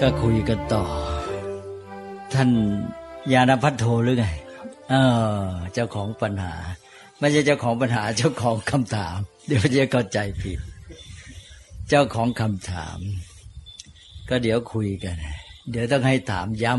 [0.00, 0.84] ก็คุยกันต่อ
[2.34, 2.50] ท่าน
[3.32, 4.26] ยานพัฒโทหรือไง
[4.90, 4.94] เอ
[5.42, 6.54] อเจ้าของปัญหา
[7.18, 10.58] ไม่ใช่เจ้าของปัญหาเจ้าของคำถาม เดี๋ยวจะเข้าใจผิด
[11.88, 12.98] เจ้าของคำถาม
[14.28, 15.16] ก็เดี๋ยวคุยกัน
[15.70, 16.74] เดี๋ยวต้องให้ถามย้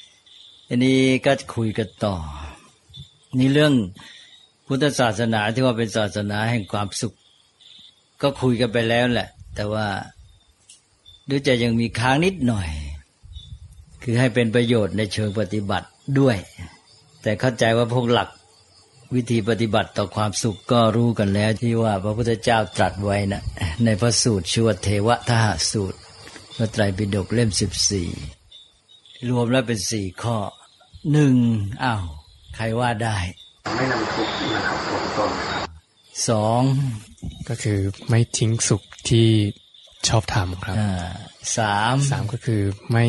[0.00, 2.16] ำอันนี้ก็คุยกันต่อ
[3.38, 3.74] นี่เรื่อง
[4.66, 7.14] พุทธศาสนาที่ว่าเป็นศาสนาแห่งความสุข
[8.22, 9.86] ก็คุยกันไปแล้วแหละ แต่ว่า
[11.28, 12.68] ดูจะยังมีค้างนิดหน่อย
[14.02, 15.86] คือให้เป็นประโยชน์ในเชิงปฏิบัติ
[16.18, 16.36] ด้วย
[17.22, 18.28] แต่เข้าใจว่าพวกหลัก
[19.14, 23.42] วิธีปฏิบัติต่อความสุขก็รู้กันแล้วที่ว่าพระพุทธเจ้าตรัสไว้นะ
[23.84, 25.98] ในพระสูตรชื่อว่าเทวทหสูตร
[26.56, 28.08] พระไตรปิฎกเล่มสิบสี่
[29.28, 30.36] รวมแล้วเป็นสี่ข้อ
[31.12, 31.34] หนึ่ง
[31.84, 32.04] อ้าว
[32.56, 33.16] ใครว่าได้
[33.76, 35.64] ไม่นำทุกข์มาทับถมตนครับ
[36.28, 36.62] สอง
[37.48, 39.28] ก็คือไม่ทิ้งสุขที่
[40.08, 40.90] ชอบทำครับอ่า
[41.58, 43.04] สามสามก็คือไม่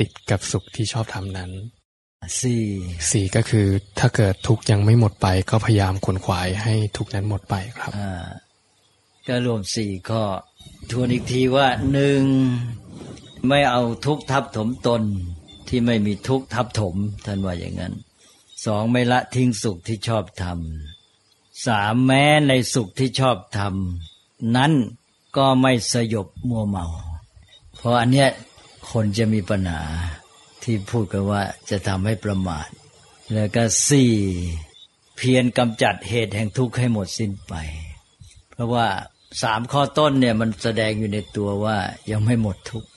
[0.00, 1.50] ติดกับสุขที่ชอบทำนั้น
[2.40, 2.62] สี่
[3.10, 3.66] สี่ก็คือ
[3.98, 8.24] ถ้าเกิดทุกข์ยังไม่หมดไปก็พยายามขวนขวายให้ทุกข์นั้นหมดไปครับอ่า
[9.26, 10.22] ก็รวมสี่ข้อ
[10.90, 12.22] ทวนอีกทีว่าหนึ่ง
[13.48, 15.02] ไม่เอาทุกข์ทับถมตน
[15.68, 17.94] ที่ไม่มีทุกข์ทับถมท่านว่าอย่างนั้น
[18.64, 24.72] สองไม่ละทิ้งสุขที่ชอบทำสามแม้ในสุขที่ชอบทำนั้น
[25.36, 26.86] ก็ไม่สยบมัวเมา
[27.76, 28.28] เพราะอันเนี้ย
[28.90, 29.82] คนจะมีปัญหา
[30.62, 32.68] ที่พูดกันว่าจะทำให้ประมาท
[33.34, 34.12] แล้วก็สี่
[35.16, 37.54] เพียรกำจัดเหตุแห่งทุกข์ให้หมดสิ้นไป
[38.52, 38.86] เพราะว่า
[39.42, 41.76] สามข้อต้นเนี่ยมันแสดงอยู่ในตัวว่า
[42.10, 42.90] ยังไม่หมดทุกข์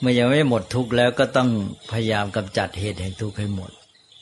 [0.00, 1.48] เมื่อยังไม่หมดทุกข์แล้วก็ต้อง
[1.92, 3.70] พยายามกำจัดเหตุแห่งทุกข์ให้หมด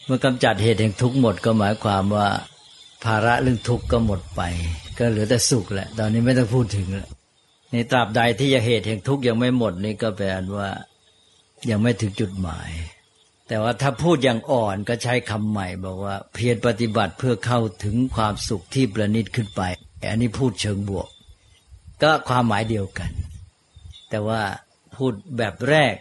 [0.04, 2.28] เมื่อกำจัดเหตุแห่งทุกข์หมดก็หมายความว่า
[3.04, 4.42] ภาระเรื่องทุกข์ก็หมดไป
[4.98, 7.08] ก็เหลือแต่สุขแหละ ตอนนี้ไม่ต้องพูดถึงแล้ว
[7.72, 10.26] ในตราบใดที่ยังเหตุแห่งทุกข์ยังไม่หมดนี่ก็แปล
[10.58, 10.70] ว่า
[11.70, 12.70] ยังไม่ถึงจุดหมาย
[13.48, 19.62] แต่ว่าถ้าพูดอย่างอ่อนก็ใช้คำใหม่บอกว่า เพียรปฏิบัติเพื่อเข้าถึงความสุขที่ประณีตขึ้นไป
[20.10, 21.08] อันนี้พูดเชิงบวก
[22.02, 23.10] ก็ความหมายเดียวกัน
[24.10, 24.40] แต่ว่า
[24.96, 25.94] พูดแบบแรก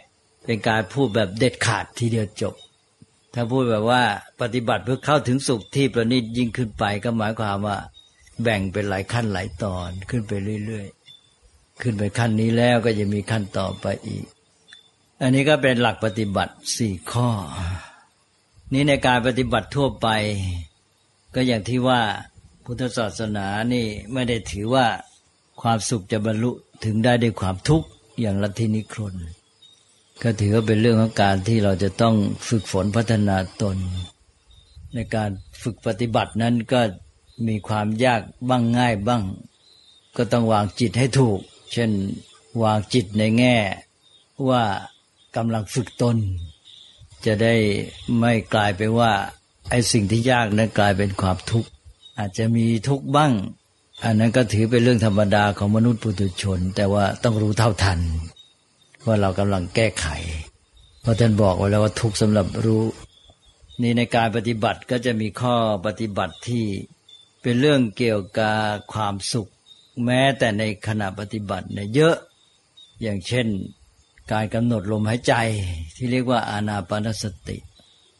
[0.44, 2.54] เป็นการพูดแบบเด็ดขาดทีเดียวจบ
[3.34, 4.02] ถ้าพูดแบบว่า
[4.40, 7.78] ปฏิบัติเพื่อเข้าถึงสุขที่ประณีตยิ่งขึ้นไป ก็หมายความว่า
[8.42, 10.32] แบ่งเป็นหลายขั้นหลายตอนขึ้นไป
[10.66, 10.97] เรื่อยๆ
[11.82, 14.24] ขึ้นไปขั้นนี้แล้วก็จะมีขั้นต่อไปอีก
[15.22, 17.28] อันนี้ก็เป็นหลักปฏิบัติสี่ข้อ
[18.72, 20.08] นี้ในการปฏิบัติทั่วไป
[21.34, 22.00] ก็อย่างที่ว่า
[22.64, 24.86] พุทธศาสนานี่ไม่ได้ถือว่า
[25.62, 26.50] ความสุขจะบรรลุ
[26.84, 27.88] ถึงได้ด้วยความทุกข์
[28.20, 29.14] อย่างลัทธินิครน
[30.22, 32.14] ก็ถือว่าเป็นเรื่องของการที่เราจะต้อง
[32.48, 33.76] ฝึกฝนพัฒนาตน
[34.94, 35.30] ในการ
[35.62, 36.80] ฝึกปฏิบัตินั้นก็
[37.48, 39.22] มีความยากบ้างง่ายบ้าง
[40.16, 41.40] ก็ต้องวางจิตให้ถูก
[41.72, 41.90] เช่น
[42.62, 43.56] วางจิตในแง่
[44.48, 44.62] ว่า
[45.36, 46.16] กำลังฝึกตน
[47.26, 47.54] จะได้
[48.18, 49.12] ไม่กลายไปว่า
[49.70, 51.70] ไอ้สิ่งที่ยากนั้นกลายเป็นความทุกข์
[52.18, 53.32] อาจจะมีทุกข์บ้าง
[54.04, 58.00] อันนั้นก็ถือเป็นเรื่องธรรมดาของมนุษย์ปุถุชน แต่ว่าต้องรู้เท่าทัน
[59.06, 60.06] ว่าเรากำลังแก้ไข
[61.02, 62.82] เพราะท่านบอกไว้แล้วว่าทุกข์สำหรับรู้
[63.82, 66.64] นี่ในการปฏิบัติก็จะมีข้อปฏิบัติที่
[67.42, 68.58] เป็นเรื่องเกี่ยวกับ
[68.92, 69.50] ความสุข
[70.04, 72.16] แม้แต่ในขณะปฏิบัติเนี่ยเยอะ
[73.02, 73.46] อย่างเช่น
[74.32, 75.34] การกำหนดลมหายใจ
[75.96, 77.56] ที่เรียกว่าอานาปานสติ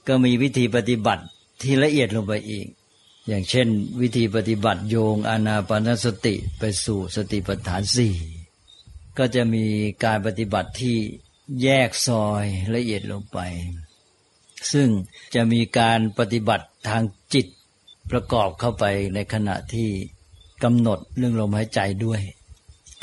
[0.06, 1.24] ก็มีวิธีปฏิบัติ
[1.62, 2.66] ที่ละเอียดลงไปอีก
[3.28, 3.68] อย่างเช่น
[4.00, 8.14] วิธีปฏิบัติโยงอานาปานสติไปสู่สติปัฏฐานสี่
[9.18, 9.64] ก็จะมี
[10.04, 10.96] การปฏิบัติที่
[11.62, 12.44] แยกซอย
[12.74, 13.38] ละเอียดลงไป
[14.72, 14.88] ซึ่ง
[15.34, 17.02] จะมีการปฏิบัติทาง
[17.34, 17.46] จิต
[18.10, 18.84] ประกอบเข้าไป
[19.14, 19.90] ในขณะที่
[20.64, 22.20] กำหนดเรื่องลมหายใจด้วย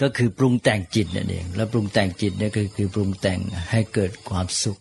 [0.01, 3.39] ก็คือปรุงแต่งจิตนั่นเอง แล้วปรุงแต่งจิตเนี่ยคือคือปรุงแต่ง
[3.71, 4.77] ให้เกิดความสุข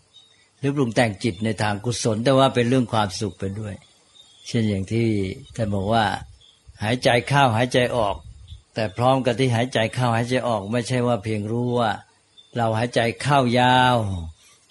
[0.59, 3.75] หรือปรุงแต่งจิตในทางกุศล แต่ว่าเป็นเรื่องความสุขไปด้วย
[4.47, 5.09] เช่นอย่างที่
[5.57, 6.05] ท่านบอกว่า
[6.83, 8.17] หายใจเข้าหายใจออก
[8.75, 11.91] แต่พร้อมกับที่หายใจเข้าหายใจออก ไม่ใช่ว่าเพียงรู้ว่า
[12.57, 13.97] เราหายใจเข้ายาว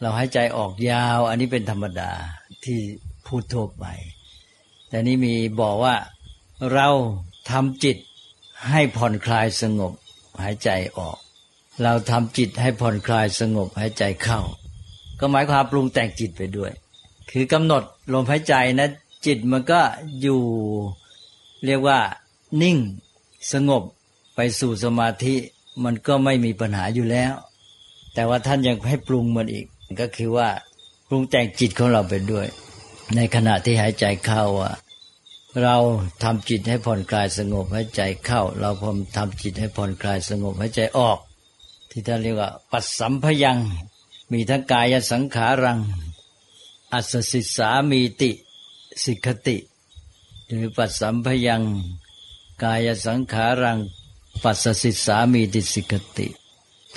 [0.01, 2.11] เราหายใจออกยาว อันนี้เป็นธรรมดา
[2.65, 2.79] ที่
[3.27, 3.85] พูดทั่วไป
[4.89, 5.95] แต่นี่มีบอกว่า
[6.73, 6.87] เรา
[7.49, 7.97] ทำจิต
[8.69, 9.93] ให้ผ่อนคลายสงบ
[10.41, 11.17] หายใจออก
[11.83, 14.39] เราทำจิตให้ผ่อนคลายสงบหายใจเข้า
[15.19, 16.71] ก็หมายความปรุงแต่งจิตไปด้วย
[17.31, 18.89] คือกำหนดลมหายใจนะ
[19.25, 19.81] จิตมันก็
[20.21, 20.41] อยู่
[21.65, 21.99] เรียกว่า
[22.61, 22.77] นิ่ง
[23.53, 23.83] สงบ
[24.35, 25.35] ไปสู่สมาธิ
[25.83, 27.33] มันก็ไม่มีปัญหาอยู่แล้ว
[28.13, 29.65] แต่ว่าท่านยังให้ปรุงมันอีก
[29.99, 30.49] ก็คือว่า
[31.07, 32.47] ปรุงแต่งจิตของเราไปด้วย
[33.15, 34.75] ในขณะที่หายใจเข้าอะ
[35.61, 35.75] เรา
[36.23, 41.19] ทำจิตให้ผ่อนคลายสงบหายใจเข้า เราพมทำจิตให้ผ่อนคลายสงบหายใจออก
[41.89, 43.57] ที่ท่านเรียกว่า ปัสสัมพยัง
[44.31, 45.79] มีทั้งกายสังขารัง
[46.93, 48.31] อัสสิสามีติ
[49.03, 49.57] สิกติ
[50.49, 51.63] หรือปัสสัมพยัง
[52.63, 53.79] กายสังขารัง
[54.43, 56.27] ปัสสิสามีติสิกติ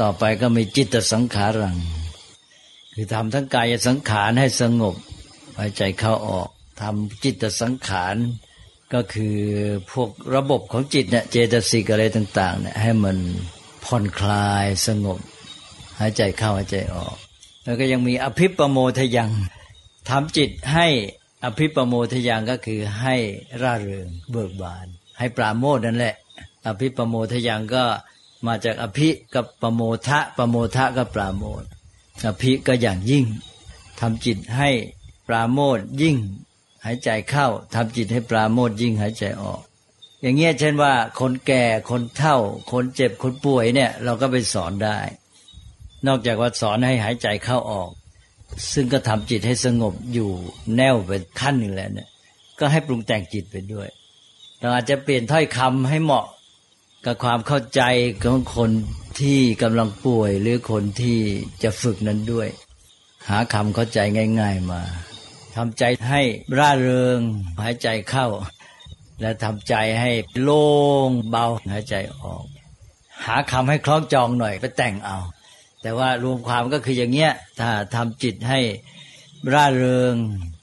[0.01, 1.77] ต่อไปก็มีจิตสังขารัง
[2.95, 4.95] คือทำทั้งกายสังขารให้สงบ
[5.59, 6.49] หายใจเข้าออก
[6.81, 8.17] ทำจิตสังขาร
[8.95, 9.37] ก็คือ
[9.93, 13.17] พวกระบบของจิตเนี่ยเจตสิกอะไรต่างๆเนี่ยให้มัน
[13.85, 15.19] ผ่อนคลายสงบ
[15.99, 17.17] หายใจเข้าหายใจออก
[17.65, 19.31] แล้วก็ยังมีอภิปโมทยัง
[20.09, 20.87] ทำจิตให้
[21.45, 23.15] อภิปโมทยังก็คือให้
[23.63, 24.87] ร่าเริงเบิกบาน
[25.19, 26.15] ให้ปราโมทนั่นแหละ
[26.67, 27.85] อภิปโมทยังก็
[28.47, 31.63] มาจากอภิกับปโมทะปโมทะก็ปราโมท
[32.27, 33.25] อภิก็อย่างยิ่ง
[34.01, 34.71] ทำจิตให้
[35.29, 36.17] ปราโมทยิ่ง
[36.87, 39.61] หายใจเข้าทำจิตให้ปราโมทยิ่งหายใจออก
[40.23, 42.37] อย่างเงี้ยเช่นว่า คนแก่คนเฒ่า
[42.73, 44.99] คนเจ็บคนป่วยเนี่ย เราก็ไปสอนได้
[46.07, 47.91] นอกจากว่าสอนให้หายใจเข้าออก
[48.73, 50.31] ซึ่งก็ทำจิตให้สงบอยู่
[50.77, 51.11] แน่วไป
[51.41, 52.09] ขั้นหนึ่งแล้วเนี่ย
[52.59, 53.89] ก็ให้ปรุงแต่งจิตไปด้วย
[54.61, 56.27] เราอาจจะเปลี่ยนถ้อยคำให้เหมาะ
[57.05, 57.83] กับความเข้าใจ
[58.23, 58.71] ของคน
[59.21, 61.19] ที่กำลังป่วยหรือคนที่
[61.63, 62.49] จะฝึกนั้นด้วย
[63.29, 63.99] หาคำเข้าใจ
[64.41, 64.83] ง่าย ๆมา
[65.57, 66.23] ทำใจให้
[66.59, 67.19] ร่าเริง
[67.63, 68.27] หายใจเข้า
[69.21, 70.11] และทำใจให้
[70.43, 70.67] โล่
[71.09, 72.45] งเบาหายใจออก
[73.27, 75.19] หาคำให้คล้องจองหน่อยไปแต่งเอา
[75.83, 78.61] แต่ว่ารวมความก็คืออย่างเงี้ยถ้าทำจิตให้
[79.53, 80.15] ร่าเริง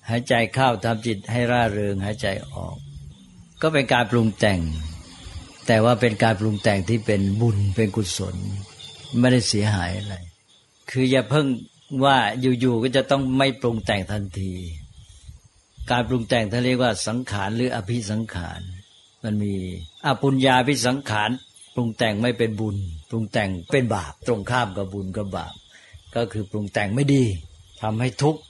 [0.10, 2.76] หายใจเข้าทำจิตให้ร่าเริงหายใจออก
[3.62, 4.62] ก็เป็นการปรุงแต่ง
[5.68, 8.36] แต่ว่าเป็นการปรุงแต่งที่เป็นบุญเป็นกุศล
[9.20, 10.16] ไม่ได้เสียหายอะไร
[10.92, 11.48] คืออย่าเพิ่ง
[12.04, 12.18] ว่า
[12.60, 14.54] อยู่ๆก็จะต้องไม่ปรุงแต่งทันที
[15.92, 18.62] การปรุงแต่งท่านเรียกว่าสังขารหรืออภิสังขาร
[19.24, 19.54] มันมี
[20.06, 21.30] อปุญญาภิสังขาร
[21.76, 22.76] ปรุงแต่งไม่เป็นบุญ
[23.10, 25.54] ปรุงแต่งเป็นบาปตรงข้ามกับบุญกับบาป
[26.16, 27.24] ก็คือปรุงแต่งไม่ดี
[27.82, 28.42] ทำให้ทุกข์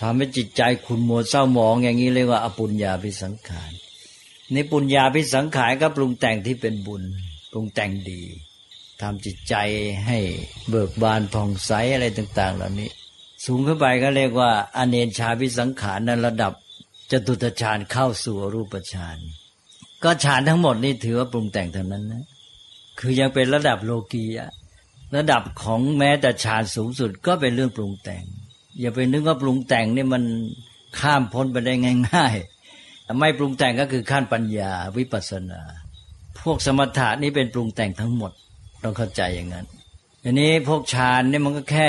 [0.00, 3.72] ทำให้จิตใจขุนมัวเศร้าหมอง อย่างนี้เรียกว่าอปุญญาภิสังขาร
[4.52, 7.02] ในปุญญาภิสังขารก็ปรุงแต่งที่เป็นบุญ
[7.52, 8.22] ปรุงแต่งดี
[9.00, 9.54] ทำจิตใจ
[10.06, 10.18] ให้
[10.68, 12.90] เบิกบานผ่องใสอะไรต่าง ๆ เหล่านี้
[13.44, 16.52] สูงขึ้นไปก็เรียกว่า อเนนชาภิสังขารในระดับ
[17.10, 19.18] จตุตฌานเข้าสู่รูปฌาน
[20.04, 22.24] ก็ฌานทั้งหมดนี่ถือว่าปรุงแต่งเท่านั้นนะ
[23.00, 24.50] คือยังเป็นระดับโลกียะ
[25.16, 28.24] ระดับของแม้แต่ฌานสูงสุดก็เป็นเรื่องปรุงแต่ง
[28.80, 30.22] อย่าไปนึกว่าปรุงแต่งนี่มัน
[31.00, 31.74] ข้ามพ้นไปได้
[32.08, 35.62] ง่ายๆไม่ปรุงแต่งก็คือขั้นปัญญาวิปัสสนา
[36.40, 38.32] พวกสมถะนี่เป็นปรุงแต่งทั้งหมด
[38.82, 39.66] ต้องเข้าใจอย่างนั้น
[40.24, 41.88] อันนี้พวกฌานนี่มันก็แค่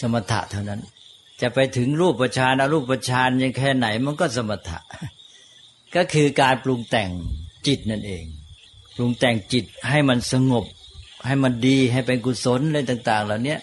[0.00, 0.80] สมถะเท่านั้น
[1.42, 4.80] จะไปถึงรูปประชานอรูปประชานยังแค่ไหน มันก็สมถะ
[5.96, 7.10] ก็คือการปรุงแต่ง
[7.66, 8.24] จิตนั่นเอง
[8.96, 10.64] ปรุงแต่งจิตให้มันสงบ
[11.26, 13.56] ให้มันดีให้เป็นกุศลอะไรต่าง ๆ เหล่านี้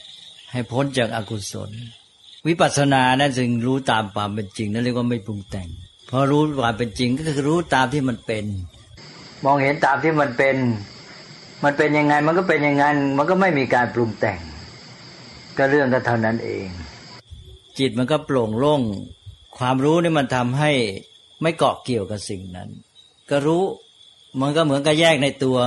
[0.52, 1.70] ให้พ้นจากอากุศล
[2.48, 5.68] วิปัสสนานั่นจึงรู้ตามความเป็นจริงนั่นเรียกว่าไม่ปรุงแต่ง
[6.10, 8.46] พอรู้ความเป็นจริงก็คือรู้ตามที่มันเป็น
[9.46, 10.56] มองเห็นตามที่มันเป็น
[11.64, 14.40] มันเป็นยังไงมันก็เป็นอย่างนั้น มันก็ไม่มีการปรุงแต่ง
[15.58, 16.68] ก็เรื่องก็เท่านั้นเอง
[17.80, 18.82] จิตมันก็โปร่งโล่ง
[19.58, 20.72] ความรู้นี่มันทำให้
[21.42, 22.70] ไม่เกาะเกี่ยวกับสิ่งนั้น
[23.30, 23.64] ก็รู้
[24.42, 25.58] มันก็เหมือนกับแยกในตัว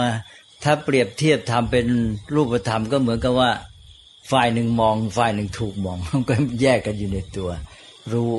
[0.65, 1.87] ถ้าเปรียบเทียบทำเป็น
[2.35, 3.51] รูปธรรมก็เหมือนกับว่า
[4.31, 7.51] ฝ่ายหนึ่งมอง ฝ่ายหนึ่งถูกมองมันก็แยกกันอยู่ในตัว
[8.13, 8.33] รู้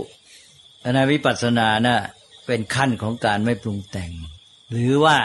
[0.86, 2.00] อนวิปัสสนานะ่ะ
[2.46, 4.12] เป็นขั้นของการไม่ปรุงแต่ง
[4.72, 5.18] หรือว่า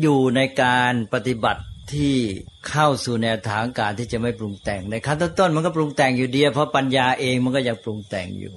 [0.00, 1.62] อยู่ในการปฏิบัติ
[1.94, 2.14] ที่
[2.68, 8.54] เข้าสู่แนวทางการที่จะไม่ปรุงแต่งในขั้นต้นๆมันก็ปรุงแต่งอยู่เดียวเพราะปัญญาเองมันก็ยังปรุงแต่งอยู่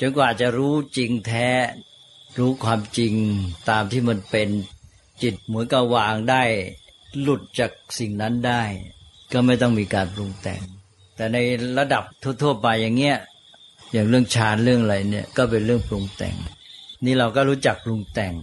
[0.00, 1.48] จนกว่าจะรู้จริงแท้
[2.38, 3.14] รู้ความจริง
[3.70, 4.48] ตามที่มันเป็น
[5.22, 6.42] จิตเหมือนกับวางได้
[7.20, 8.62] หลุดจากสิ่งนั้นได้
[9.32, 10.62] ก็ไม่ต้องมีการปรุงแต่ง
[11.16, 11.38] แต่ใน
[11.78, 12.04] ระดับ
[12.42, 13.16] ทั่วๆไปอย่างเงี้ย
[13.92, 16.36] อย่างเรื่องฌานเรื่องอะไรเนี่ยก็เป็นเรื่องปรุงแต่ง
[17.04, 18.34] นี่เราก็รู้จักปรุงแต่ง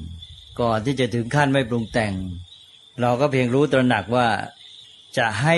[0.62, 2.14] ก่อนที่จะถึงขั้นไม่ปรุงแต่ง
[3.02, 4.28] เราก็เพียงรู้ตระหนักว่า
[5.18, 5.58] จะให้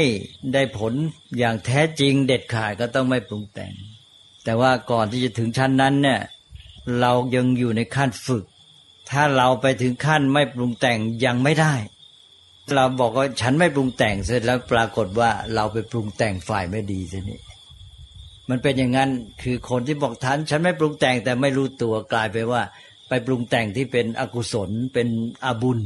[0.54, 0.94] ได้ผล
[1.38, 3.74] อย่างแท้จริงเด็ดขาดก็ต้องไม่ปรุงแต่ง
[4.44, 6.22] แต่ว่าก่อนที่จะถึงชั้นนั้นเนี่ย
[7.02, 8.44] เรายังอยู่ในขั้นฝึก
[9.12, 11.74] ถ้าเราไปถึงขั้นไม่ปรุงแต่งยังไม่ได้
[12.76, 17.40] เราบอกว่าฉันไม่ปรุงแต่งเสร็จแล้วปรากฏว่าเราไปปรุงแต่งฝ่ายไม่ดีทีนี้
[18.50, 19.10] มันเป็นอย่างนั้น
[19.44, 22.62] คือคนที่บอกท่านฉันไม่ปรุงแต่งแต่ไม่รู้ตัวกลายไปว่า
[23.10, 25.08] ไปปรุงแต่งที่เป็นอกุศลเป็น
[25.46, 25.80] อบุญ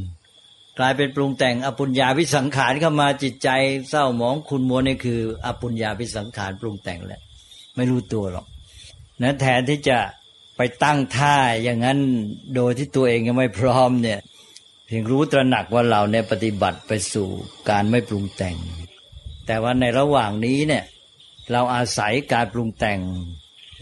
[0.80, 3.50] กลายเป็นปรุงแต่งอปุญญาวิสังขารเข้ามาจิตใจ
[3.90, 7.22] เศร้าหมองคุณมัวนี่คือ อปุญญาวิสังขารปรุงแต่งแหละ
[7.76, 8.46] ไม่รู้ตัวหรอก
[9.22, 9.98] นะแทนที่จะ
[10.58, 12.00] ไปตั้งท่าอย่างนั้น
[12.56, 14.20] โดยที่ตัวเองยังไม่พร้อมเนี่ย
[14.88, 17.28] เพียงรู้ตระหนักว่าเราเนี่ยปฏิบัติไปสู่
[17.70, 18.58] การไม่ปรุงแต่ง
[19.48, 20.84] แต่ว่าในระหว่างนี้เนี่ย
[21.52, 23.00] เราอาศัยการปรุงแต่ง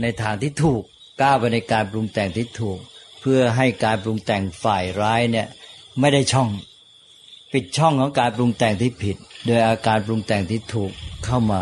[0.02, 0.84] ในทางที่ถูก
[1.22, 2.80] ก้าวไปในการปรุงแต่งที่ถูก
[3.22, 5.48] เพื่อให้การปรุงแต่งฝ่ายร้ายเนี่ย
[6.00, 6.50] ไม่ได้ช่อง
[7.54, 10.92] ปิดช่องของการปรุงแต่งที่ผิด โดยอาการปรุงแต่งที่ถูก
[11.26, 11.62] เข้ามา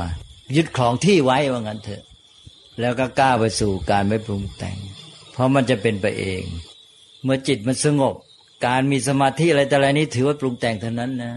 [0.55, 2.03] ยึดครองที่ไว้ว่างั้นเถอะ
[2.79, 4.77] แล้วก็กล้าไปสู่การไม่ปรุงแต่ง
[5.31, 6.43] เพราะมันจะเป็นไปเอง
[7.23, 8.15] เมื่อจิตมันสงบ
[8.65, 11.33] การมีสมาธิอะไรแต่อะไรนี้ถือว่าปรุงแต่งเท่านั้นนะ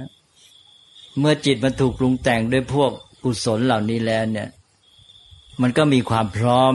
[1.18, 2.90] เมื่อจิตมันถูกปรุงแต่งด้วยพวก
[3.24, 4.48] กุศลเหล่านี้แล้วเนี่ย
[5.62, 6.74] มันก็มีความพร้อม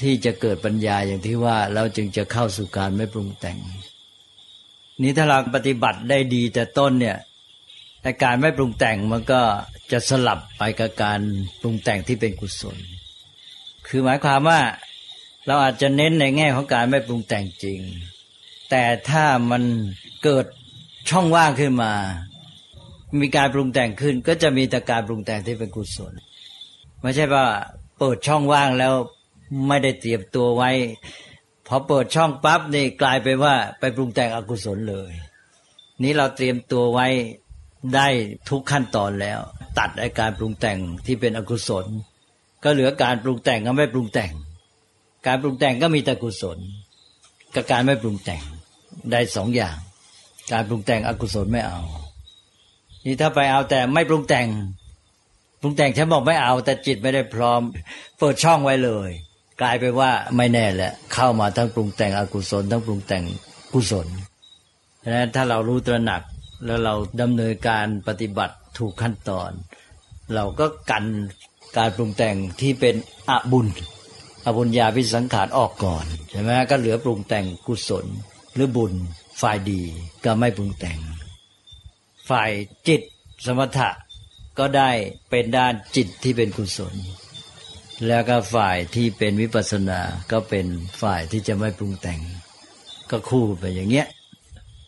[0.00, 3.58] ที่จะเกิดปัญญาอย่างที่ว่าเราจึงจะเข้าสู่การไม่ปรุงแต่ง
[5.02, 7.18] นี้ถ้าเราปฏิบัติได้ดีแต่ต้นเนี่ย
[8.02, 9.40] แต่การไม่ปรุงแต่งมันก็
[9.92, 11.20] จะสลับไปกับการ
[11.60, 12.76] ปรุงแต่งที่เป็นกุศล
[13.86, 14.60] คือหมายความว่า
[15.46, 17.80] เราอาจจะเน้นในแง่ของการไม่ปรุงแต่งจริง
[18.70, 19.62] แต่ถ้ามัน
[20.24, 20.46] เกิด
[21.10, 21.92] ช่องว่างขึ้นมา
[23.20, 26.12] มีการปรุงแต่งขึ้น ก็จะมีแต่การปรุงแต่งที่เป็นกุศล
[27.02, 27.46] ไม่ใช่ว่า
[27.98, 28.94] เปิดช่องว่างแล้ว
[29.68, 30.70] ไม่ได้เตรียมตัวไว้
[31.74, 35.12] อเปิดช่องปั๊บนี่กลายไปว่าไปปรุงแต่งอกุศลเลย
[36.02, 37.06] นี้เราเตรียมตัวไว้
[37.94, 38.08] ได้
[38.48, 39.40] ทุกขั้นตอนแล้ว
[39.78, 41.86] ตัดอาการปรุงแต่งที่เป็นอกุศล
[42.64, 44.32] ก็เหลือการปรุงแต่งก็ไม่ปรุงแต่ง
[45.26, 46.58] การปรุงแต่งก็มีแต่กุศล
[47.54, 48.42] กับการไม่ปรุงแต่ง
[49.10, 49.76] ได้สองอย่าง
[50.52, 51.80] การปรุงแต่งอกุศลไม่เอา
[53.04, 54.48] นี่ถ้าไปเอาแต่ไม่ปรุงแต่ง
[55.60, 57.60] ปรุงแต่งฉันบอกไม่เอา แต่จิตไม่ได้พร้อม
[58.18, 59.10] เปิดช่องไว้เลย
[59.62, 63.24] กลายไปว่าไม่แน่แหละ เข้ามาทั้งปรุงแต่งอกุศล ทั้งปรุงแต่ง
[63.72, 64.06] กุศล
[65.00, 66.22] เพราะฉะนั้นถ้าเรารู้ตระหนัก
[66.66, 69.50] แล้วเราดำเนินการปฏิบัติถูกขั้นตอน
[70.34, 71.04] เราก็กัน
[71.76, 72.94] การปรุงแต่งที่เป็น
[73.30, 73.66] อบุญ
[74.46, 78.06] อบุญญาพิสังขารออกก่อนใช่ไหมก็เหลือปรุงแต่งกุศล
[78.54, 78.92] หรือบุญ
[79.40, 79.82] ฝ่ายดี
[80.24, 80.98] ก็ไม่ปรุงแต่ง
[82.28, 82.50] ฝ่าย
[82.88, 83.02] จิต
[83.46, 83.90] สมถะ
[84.58, 84.90] ก็ได้
[85.30, 86.94] เป็นด้านจิตที่เป็นกุศล
[88.06, 90.00] แล้วก็ฝ่ายที่เป็นวิปัสสนา
[90.32, 90.66] ก็เป็น
[91.02, 92.20] ฝ่ายที่จะไม่ปรุงแต่ง
[93.10, 94.06] ก็คู่ไปอย่างเงี้ย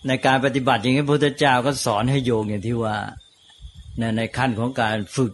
[0.06, 2.96] ในการปฏิบัติอย่างนี้พระพุทธเจ้าก็สอนให้โยงอย่างที่ว่า
[3.98, 5.32] ในในขั้นของการฝึก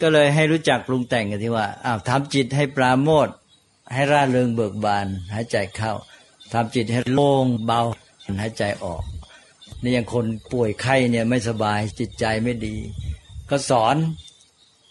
[0.00, 3.28] ก็เลยให้รู้จักปรุงแต่งกันที่ว่าอ้าวทำจิตให้ปราโมท
[3.92, 5.92] ให้ร่าเริงเบิกบานหายใจเข้า
[6.52, 7.80] ทำจิตให้โล่งเบา
[8.40, 9.02] หายใจออก
[9.82, 12.76] นี่อย่างคนป่วยไข้เนี่ยไม่สบายจิตใจไม่ดี
[13.50, 13.96] ก็สอน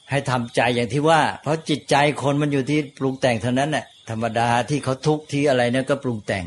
[0.10, 6.46] ให้ทำใจอย่างที่ว่า เพราะจิตใจคนมันอยู่ที่ปรุงแต่งเท่านั้นแหละธรรมดาที่เขาทุกข์ที่อะไรเนี่ยก็ปรุงแต่ง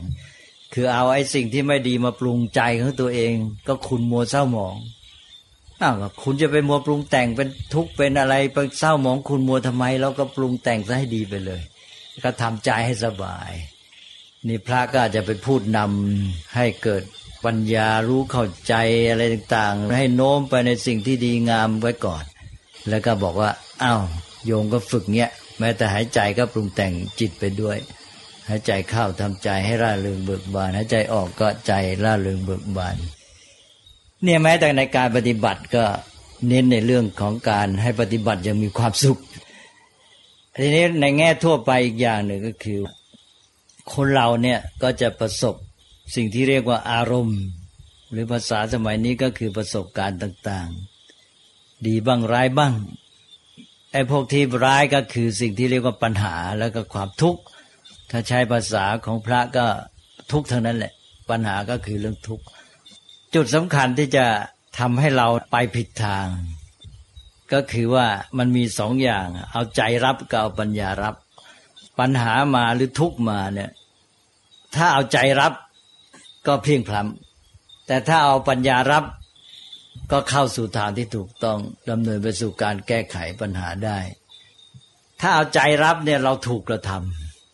[0.75, 3.35] คือเอาไอ้สิ่งที่ไม่ดีมาปรุงใจของตัวเอง
[3.69, 4.77] ก็คุณมัวเศร้าหมอง
[5.83, 11.63] อ้าวคุณจะไปมัวปรุงแต่งเป็นทุกข์เป็นอะไรไปเศร้าหมองคุณมัวทำไมเราก็ปรุงแต่งซะให้ดีไปเลย
[12.25, 13.53] ก็ทำใจให้สบาย
[14.49, 17.03] นี่พระก็อาจจะไปพูดนำให้เกิด
[17.45, 18.75] ปัญญารู้เข้าใจ
[19.11, 22.25] อะไรต่างๆ ให้โน้มไปในสิ่งที่ดีงามไว้ก่อน
[22.89, 23.51] แล้วก็บอกว่า
[23.83, 24.03] อ้าว
[24.47, 27.79] โยมก็ฝึกเนี้ยแม้แต่หายใจก็ปรุงแต่งจิตไปด้วย
[28.49, 31.73] หายใจเข้าทำใจให้ร่าเริงเบิกบานหายใจออกก็ใจ
[32.05, 32.97] ร่าเริงเบิกบาน
[34.23, 35.85] เนี่ยแม้แต่ในการปฏิบัติก็
[36.49, 39.19] เน้นในเรื่องของการให้ปฏิบัติยังมีความสุข
[40.57, 42.81] ทีนี้ในแง่ทั่วไปอีกอย่างหนึ่งก็คือ
[43.95, 45.55] คนเราเนี่ยก็จะประสบ
[46.15, 47.41] สิ่งที่เรียกว่าอารมณ์
[48.11, 50.96] หรือภาษาสมัยนี้ก็คือประสบการณ์ต่างๆ
[51.89, 52.73] ดีบ้างร้ายบ้าง
[53.93, 57.41] ไอ้พวกที่ร้ายก็คือสิ่งที่เรียกว่าปัญหาแล้วก็ความทุกข์
[58.11, 59.67] ถ้าใช้ภาษาของพระก็
[60.33, 60.93] ทุกข์ทั้งนั้นแหละ
[61.31, 62.45] ปัญหาก็คือเรื่องทุกข์
[63.35, 64.27] จุดสำคัญที่จะ
[64.79, 66.27] ทำให้เราไปผิดทาง
[67.53, 68.07] ก็คือว่า
[68.39, 71.15] มันมีสองอย่าง เอาใจรับกับเอาปัญญารับ
[71.99, 73.71] ปัญหามาหรือทุกข์มาเนี่ย
[74.75, 75.53] ถ้าเอาใจรับ
[76.47, 79.05] ก็เพียงพล้ำแต่ถ้าเอาปัญญารับ
[80.13, 81.59] ก็เข้าสู่ทางที่ถูกต้อง
[81.91, 83.99] ดำเนินไปสู่การแก้ไขปัญหาได้
[85.21, 86.91] ถ้าเอาใจรับเนี่ยเราถูกกระท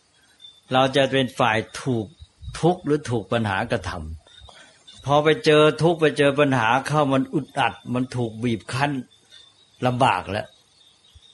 [0.05, 2.05] ำเราจะเป็นฝ่ายถูก
[2.59, 8.91] ทุกข์หรือถูกปัญหากระทำพอไปเจอทุกข์ไปเจอปัญหาเข้ามันอุดอัด มันถูกบีบคั้น
[9.85, 10.47] ลำบากแล้ว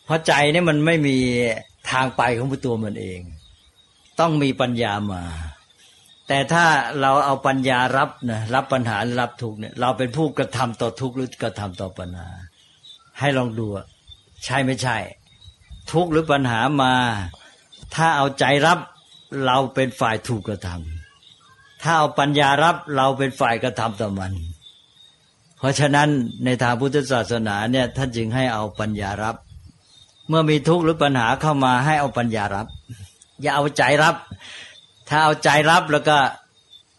[0.06, 1.18] เพราะใจนี่มันไม่มี
[1.92, 3.20] ทางไปของตัวมันเอง
[4.20, 5.24] ต้องมีปัญญามา
[6.32, 6.66] แต่ถ้า
[7.02, 12.30] เราเอาปัญญารับนะรับปัญหารับทุกเนี่ย เราเป็นผู้กระทำต่อทุกหรือกระทำต่อปัญหา
[13.20, 13.68] ให้ลองดู
[14.46, 14.98] ใช่ไม่ใช่
[15.92, 16.94] ทุกหรือปัญหามา
[17.96, 18.80] ถ้าเอาใจรับ
[19.46, 24.34] เราเป็นฝ่ายถูกกระทำถ้าเอาปัญญารับเราเป็นฝ่ายกระทำต่อมัน
[25.58, 26.10] เพราะฉะนั้น
[26.46, 29.36] ในทางพุทธศาสนาเนี่ยท่านจึงให้เอาปัญญารับ
[30.28, 32.68] เมื่อมีทุกข์หรือปัญหาเข้ามาให้เอาปัญญารับ
[33.42, 34.16] อย่าเอาใจรับ
[35.10, 36.18] ถ้าเอาใจรับแล้วก็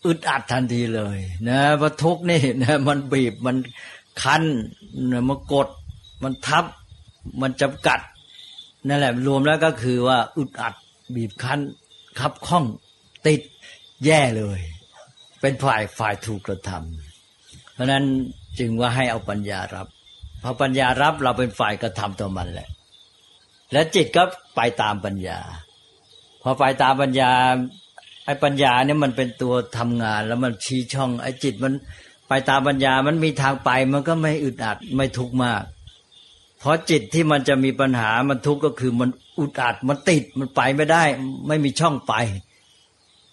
[0.06, 3.56] อึดอัดทันทีเลยนะเพราะทุกนี่นะมันบีบมัน
[4.22, 4.42] คั้น
[5.28, 5.68] มันกด
[6.22, 6.64] มันทับ
[7.40, 8.00] มันจำกัด
[8.88, 10.74] นั่นแหละรวมแล้วก็คือว่าอึดอัด
[11.14, 11.60] บีบคั้น
[12.18, 12.64] คับข้อง
[13.26, 13.40] ติด
[14.04, 14.60] แย่เลย
[15.40, 18.04] เป็นฝ่ายฝ่ายถูกกระทำเพราะนั้น
[18.58, 19.86] จึงว่าให้เอาปัญญารับ
[20.42, 22.68] พอปัญญารับเราเป็นฝ่ายกระทำต่อมันแหละ
[23.72, 24.22] และจิตก็
[24.56, 25.40] ไปตามปัญญา
[26.42, 27.30] พอไปตามปัญญา
[28.30, 31.72] อ้ปัญญาเนี่ยมันเป็นตัวทำงานแล้วมันชี้ช่องไอ้จิตมัน
[32.28, 35.62] ไปตามปัญญามันมีทางไปมันก็ไม่อึดอัดไม่ทุกข์มาก
[36.58, 41.02] เพราะจิตที่มันจะมีปัญหามันทุกข์ก็คือมันอุดอัดมันติดมันไปไม่ได้
[41.48, 42.14] ไม่มีช่องไป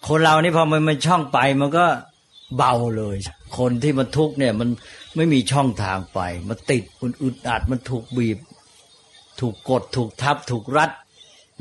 [0.06, 1.86] คนเรานี่พอมันมันช่องไปมันก็
[2.56, 3.16] เบาเลย
[3.58, 4.68] คนที่มันทุกข์เนี่ย มัน
[5.16, 8.38] ไม่มีช่องทางไป มันติดมันอึดอัดมันถูกบีบ
[9.40, 10.90] ถูกกดถูกทับถูกรัด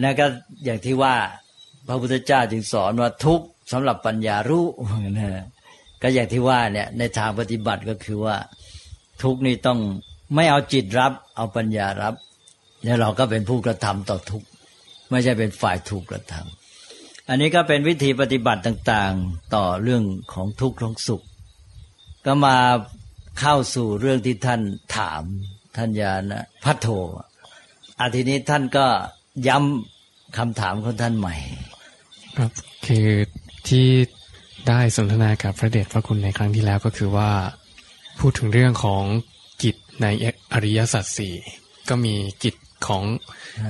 [0.03, 0.25] นะก็
[0.63, 1.15] อย่างที่ว่า
[1.87, 3.41] พระพุทธเจ้าจึงสอนว่าทุก
[3.71, 4.65] สำหรับปัญญารู้
[5.19, 5.43] นะ
[6.01, 8.35] ก็อย่างที่ว่าเนี่ยในทางปฏิบัติก็คือว่า
[9.21, 9.79] ทุกนี่ต้อง
[10.35, 12.15] ไม่เอาจิตรับ เอาปัญญารับ
[12.83, 14.43] แล้วเราก็เป็นผู้กระทำต่อทุก
[15.09, 20.03] ไม่ใช่เป็นฝ่ายถูกกระทำอันนี้ก็เป็นวิธีปฏิบัติต่างๆต่อเรื่อง
[20.33, 21.23] ของทุกข์ของสุข
[22.25, 22.57] ก็มา
[23.39, 24.61] เข้าสู่เรื่องที่ท่าน
[24.95, 25.23] ถาม
[25.77, 26.87] ท่านยานะพัทโท
[27.99, 28.85] อาทีนี้ท่านก็
[29.47, 31.35] ย้ำคำถามของท่านใหม่
[32.37, 32.51] ครับ
[32.87, 33.07] คือ
[33.67, 33.87] ที่
[34.67, 37.31] ได้สนทนากับพระเดชพระคุณในครั้งที่แล้วก็คือว่า
[38.19, 39.03] พูดถึงเรื่องของ
[39.63, 40.07] กิจใน
[40.53, 41.35] อริยสัจสี่
[41.89, 42.55] ก็มีกิจ
[42.87, 43.03] ของ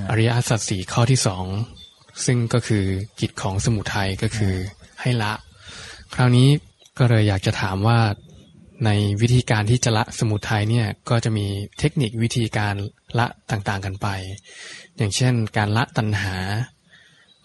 [0.09, 1.45] อริยสัจสี่ข้อที่สอง
[2.25, 2.85] ซึ่งก็คือ
[3.19, 4.53] กิจของสมุทัยก็คือ
[5.01, 5.33] ให้ละ
[6.13, 6.47] คราวนี้
[6.97, 7.99] ก็เลยอยากจะถามว่า
[8.85, 8.89] ใน
[9.21, 11.45] วิธีการที่จะละสมุทัยเนี่ยก็จะมี
[11.79, 12.75] เทคนิควิธีการ
[13.19, 14.07] ละต่างๆกันไป
[14.97, 16.35] อย่างเช่น การละตัณหา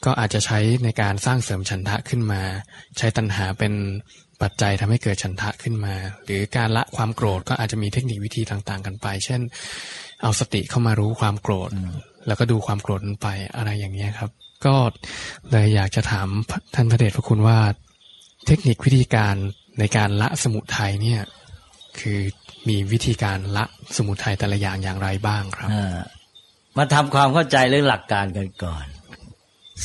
[0.04, 2.42] ก็อาจจะใช้ในการสร้างเสริมฉันทะขึ้นมา
[2.98, 3.72] ใช้ตัณหาเป็น
[4.42, 5.94] ปัจจัยทำให้เกิดฉันทะขึ้นมา
[6.24, 9.40] หรือการละความโกรธก็อาจจะมีเทคนิควิธีต่างๆ กันไป เช่น
[10.22, 11.70] เอาสติเข้ามารู้ความโกรธ
[12.26, 14.30] แล้วก็ดูความโกรธนั้นไปอะไรอย่างนี้ครับ
[14.66, 14.74] ก็
[15.50, 16.28] เลยอยากจะถาม
[16.74, 17.58] ท่านพระเดชพระคุณว่า
[18.46, 19.34] เทคนิควิธีการ
[19.78, 21.22] ในการละสมุทัยเนี่ย
[21.98, 22.18] คือ
[22.68, 23.64] มีวิธีการละ
[23.96, 25.70] สมุทัยแต่ละอย่างอย่างไรบ้างครับ
[26.76, 28.84] มาทำความเข้าใจเรื่องหลักการกันก่อน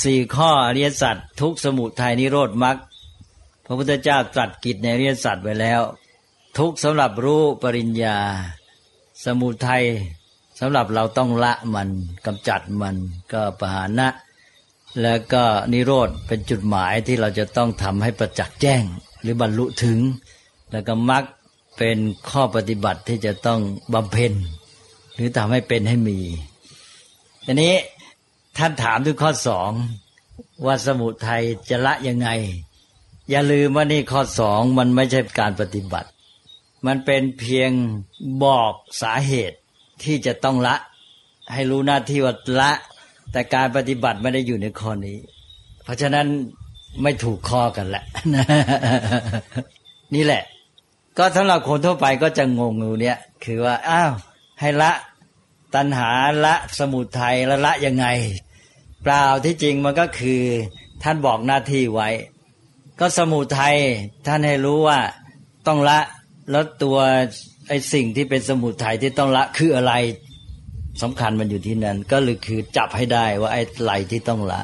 [0.03, 2.77] สี่ข้ออริยสัจทุกสมุทัยนิโรธมรรค
[3.65, 5.81] พระพุทธเจ้าตรัสกิจในอริยสัจไว้แล้ว
[6.57, 8.17] ทุกสำหรับรู้ปริญญา
[9.25, 9.85] สมุทัย
[10.59, 11.89] สำหรับเราต้องละมัน
[12.25, 12.95] กำจัดมัน
[13.33, 14.07] ก็ปหานะ
[15.01, 18.83] แล้วก็นิโรธเป็นจุดหมายที่เราจะต้องทำให้ประจักษ์แจ้ง
[19.21, 19.99] หรือบรรลุถึง
[20.71, 21.23] แล้วก็มรรค
[21.77, 21.97] เป็น
[22.29, 23.59] ข้อปฏิบัติที่จะต้อง
[23.93, 24.33] บำเพ็ญ
[25.13, 26.19] หรือทำให้เป็นให้มี
[27.45, 27.73] ทีนี้
[28.57, 29.71] ท่านถามถึงข้อสอง
[30.65, 32.29] ว่าสมุทัยจะละยังไง
[33.29, 36.09] อย่าลืมว่านี่ข้อสองมันไม่ใช่การปฏิบัติ
[36.85, 37.71] มันเป็นเพียง
[38.43, 39.57] บอกสาเหตุ
[40.03, 40.75] ที่จะต้องละ
[41.53, 42.71] ให้รู้หน้าที่ว่าละ
[43.31, 45.17] แต่การปฏิบัติไม่ได้อยู่ในข้อนี้
[45.83, 46.25] เพราะฉะนั้น
[47.03, 48.03] ไม่ถูกข้อกันแหละ
[50.15, 50.43] นี่แหละ
[51.17, 54.11] ก็สำหรับคนทั่วไปก็จะงงอยู่เนี่ย คือว่า อ้าว
[54.59, 54.91] ให้ละ
[55.75, 56.09] ตัณหา
[56.45, 58.05] ละสมุทัยละละยังไง
[59.03, 60.41] เปล่าที่จริงมันก็คือ
[61.03, 62.09] ท่านบอกหน้าที่ไว้
[62.99, 63.77] ก็สมุทัย
[64.27, 64.99] ท่านให้รู้ว่า
[65.67, 65.99] ต้องละ
[66.51, 66.97] แล้วตัว
[67.67, 69.93] ไอ้สิ่งที่เป็นสมุทัยที่ต้องละคืออะไร
[71.01, 74.61] สำคัญมันอยู่ที่นั้น ก็เลยคือจับให้ได้ว่าไอ้ไหลที่ต้องละ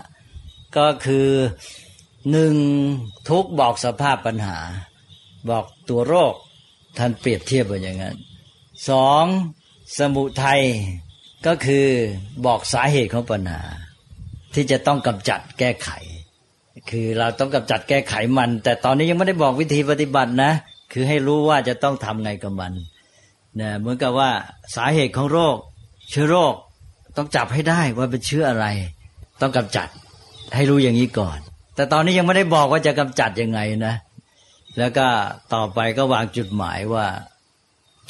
[0.78, 1.28] ก็คือ
[2.32, 2.56] หนึ่ง
[3.30, 4.58] ทุกบอกสภาพปัญหา
[5.50, 6.34] บอกตัวโรค
[6.98, 8.16] ท่านเปรียบเทียบว่าอย่างนั้น
[8.90, 9.26] สอง
[9.98, 10.62] สมุทัย
[11.46, 11.88] ก็คือ
[12.46, 13.62] บอกสาเหตุของปัญหา
[14.56, 15.90] ที่จะต้องกำจัดแก้ไข
[16.90, 20.52] คือเราต้องกำจัดแก้ไขมัน แต่ตอนนี้ยังไม่ได้บอกวิธีปฏิบัตินะ
[20.94, 22.74] คือให้รู้ว่าจะต้องทำไงกับมัน
[23.62, 24.32] นะเหมือนกับว่า
[24.76, 25.58] สาเหตุของโรค
[26.10, 26.54] เชื้อโรค
[27.18, 28.66] ต้องจับให้ได้ว่าเป็นเชื้ออะไร
[29.42, 29.88] ต้องกำจัด
[30.56, 31.38] ให้รู้อย่างนี้ก่อน
[31.76, 33.96] แต่ตอนนี้ยังไม่ได้บอกว่าจะกำจัดยังไงนะ
[34.78, 35.08] แล้วก็
[35.54, 37.06] ต่อไปก็วางจุดหมายว่า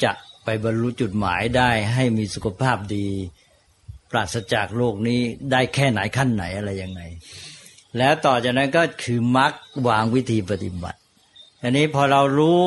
[0.02, 0.12] จะ
[0.44, 3.06] ไปบรรลุจุดหมายได้ให้มีสุขภาพดี
[4.14, 7.00] ปราศจากโรคนี้ได้แค่ไหนขั้นไหนอะไรยังไง
[7.98, 9.52] แล้วต่อจากนั้นก็คือมัก
[9.88, 10.98] วางวิธีปฏิบัติ
[11.62, 12.62] อันนี้พอเรารู้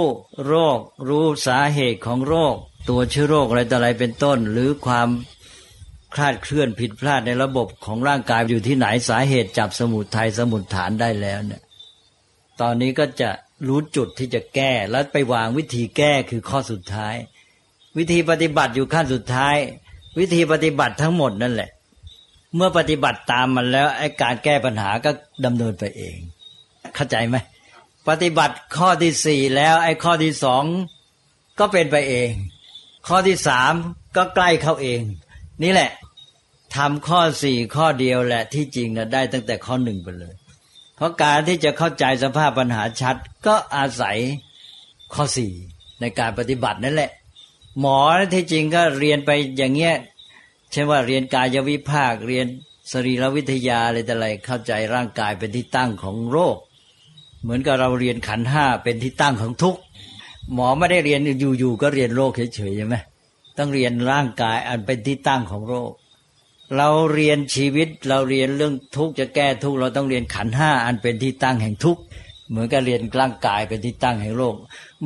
[0.47, 0.79] โรค
[1.09, 2.55] รู้สาเหตุของโรค
[2.89, 5.07] ตัวเชื้อโรคอะไรต่ออะไรเป็นต้น หรือความ
[6.15, 11.61] คลาดเคลื่อนผิดพลาดในระบบของร่างกายอยู่ที่ไหนสาเหตุจับสมุดไทยสมุดฐานได้แล้วเนี่ย
[12.61, 13.29] ตอนนี้ก็จะ
[13.67, 17.15] รู้จุดที่จะแก้แล้วไปวางวิธีแก้คือข้อสุดท้าย
[17.97, 19.55] วิธีปฏิบัติอยู่ขั้นสุดท้าย
[20.17, 21.69] วิธีปฏิบัติทั้งหมดนั่นแหละ
[22.55, 25.11] เมื่อปฏิบัติตามมันแล้วไอ้การแก้ปัญหาก็
[25.45, 26.17] ดำเนินไปเอง
[26.95, 27.35] เข้าใจไหม
[28.09, 30.63] ปฏิบัติข้อที่สี่แล้ว ไอ้ข้อที่สอง
[31.59, 32.29] ก็เป็นไปเอง
[33.07, 33.73] ข้อที่สาม
[34.15, 35.01] ก็ใกล้เข้าเอง
[35.63, 35.91] นี่แหละ
[36.75, 40.33] ทำข้อสี่ข้อเดียวแหละที่จริงนะได้ตั้งแต่ข้อหนึ่งไปเลย
[40.95, 43.15] เพราะการที่จะเข้าใจสภาพปัญหาชัด
[43.47, 44.17] ก็อาศัย
[45.13, 45.51] ข้อสี่
[46.01, 47.11] ในการปฏิบัตินั่นแหละ
[47.79, 47.99] หมอ
[48.33, 49.95] ที่จริงก็เรียนไปอย่างเงี้ย
[50.71, 52.45] เช่นว่าเรียนกายวิภาคเรียน
[52.91, 56.57] สรีรวิทยาอะไรแต่ไรเข้าใจร่างกายเป็นที่ตั้งของโรค
[57.43, 59.79] เหมือนกับเราเรียนขันห้าเป็นที่ตั้งของทุกข์
[60.53, 61.21] หมอไม่ได้เรียน
[61.59, 62.95] อยู่ๆก็เรียนโรคเฉยๆใช่ไหม
[63.57, 65.91] ต้องเรียนร่างกายอันเป็นที่ตั้งของโรค
[66.75, 72.01] เราเรียนชีวิตเราเรียนเรื่องทุกข์จะแก้ทุกข์เราต้องเรียนขันห้าอันเป็นที่ตั้งแห่งทุกข์
[72.49, 74.55] เหมือนกับเรียนร่างกายเป็นที่ตั้งแห่งโรค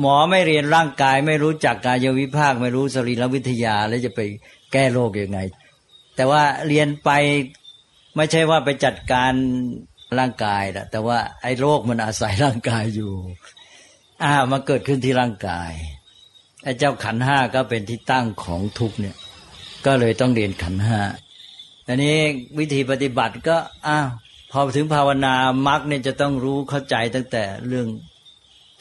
[0.00, 4.20] หมอไม่เรียนร่างกาย ไม่รู้จักกายวิภาค ไม่รู้สรีรวิทยาแล้วจะไป
[4.72, 5.38] แก้โรคยังไง
[6.16, 7.10] แต่ว่าเรียนไป
[8.16, 9.32] ไม่ใช่ว่าไปจัดการ
[10.18, 13.12] ร่างกายนะแต่ว่าไอ้โรคมันอาศัยร่างกายอยู่
[14.22, 15.72] อ่ามาเกิดขึ้นที่ร่างกาย
[16.64, 19.16] ไอ้เจ้าขันห้าก็เป็นที่ตั้งของทุกเนี่ย
[19.86, 20.98] ก็เลยต้องเรียนขันห้า
[21.88, 22.16] อันนี้
[22.58, 24.08] วิธีปฏิบัติก็อ้าว
[24.52, 25.34] พอถึงภาวนา
[25.66, 27.88] มรรคเนี่ยจะต้องรู้เข้าใจตั้งแต่เรื่อง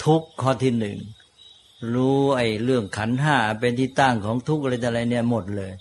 [0.04, 0.98] ทุกข้อที่หนึ่ง
[1.96, 5.72] รู้ไอ้เรื่องขันห้าเป็นที่ตั้งของทุกข์อะไรแต่อะไรเนี่ยหมดเลย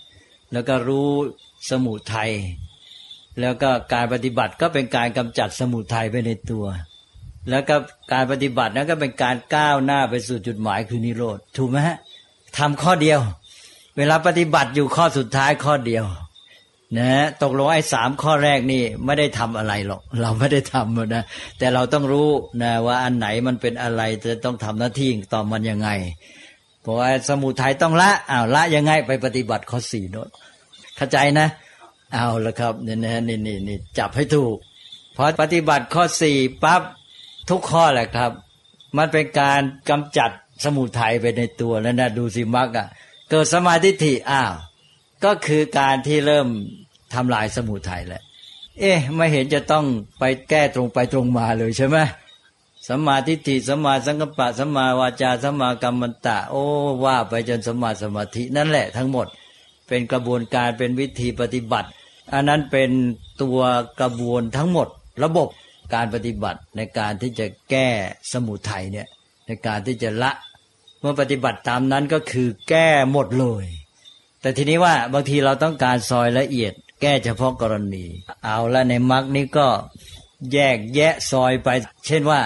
[0.53, 1.09] แล้วก็รู้
[1.69, 2.31] สมุทัย
[3.41, 6.65] แล้วก็การปฏิบัติก็เป็นการกำจัดสมุทัยไปในตัว
[7.49, 7.75] แล้วก็
[8.13, 11.97] การปฏิบัตินั้นก็เป็นการก้าวหน้าไปสู่จุดหมายคือนิโรธถูกไหมฮะ
[12.57, 13.19] ทำข้อเดียว
[13.97, 16.05] เวลาปฏิบัติอยู่ข้อสุดท้ายข้อเดียว
[16.97, 17.09] นะ
[17.43, 21.23] ตกลงไอ้สามข้อแรกนี่ไม่ได้ทำอะไรหรอก เราไม่ได้ทำนะ
[21.59, 22.29] แต่เราต้องรู้
[22.63, 25.89] นะว่าอันไหนมันเป็นอะไรจะต้องทำหน้าที่ต่อมันยังไง
[26.81, 30.29] เพราะว่าสมุทัยต้องละอ้าวละยังไงไปปฏิบัติข้อสี่โน้ต
[30.95, 31.47] เข้าใจนะ
[32.13, 34.55] เอาละครับนี่นะนี่นี่นี่จับให้ถูก
[35.15, 36.81] พอปฏิบัติข้อสี่ปั๊บ
[37.49, 38.31] ทุกข้อแหละครับ
[38.97, 40.31] มันเป็นการกำจัด
[40.63, 42.87] สมุทัยไปในตัวแล้วนะดูสิมักอะ
[43.29, 44.53] เกิดสมาธิถิอ้าว
[45.25, 46.47] ก็คือการที่เริ่ม
[47.13, 48.21] ทำลายสมุทัยแหละ
[48.79, 49.85] เอ๊ะไม่เห็นจะต้อง
[50.19, 51.97] ไปแก้ตรงไปตรงมาเลยใช่ไหม
[52.87, 56.63] สัมมาทิฏฐิสัมมาสังกัปปะสัมมาวาจาสัมมากรรมันตะ โอ้
[57.03, 59.27] ว่าไปจนสัมมาสมาธินั่นแหละทั้งหมด
[59.87, 61.89] เป็นกระบวนการเป็นวิธีปฏิบัติ
[62.33, 62.89] อันนั้นเป็น
[63.41, 63.59] ตัว
[64.01, 64.87] กระบวนทั้งหมด
[65.23, 65.47] ระบบ
[65.93, 67.87] การปฏิบัติในการที่จะแก้
[68.31, 69.07] สมุทัยเนี่ย
[69.47, 70.31] ในการที่จะละ
[70.99, 73.65] เมื่อปฏิบัติตามนั้นก็คือแก้หมดเลย
[74.41, 78.05] แต่ทีนี้ว่าบางทีเราต้องการซอยละเอียด แก้เฉพาะกรณี
[78.43, 79.67] เอาละในมรรคนี้ก็
[80.53, 81.69] แยกแยะซอยไป
[82.07, 82.41] เช่นว่า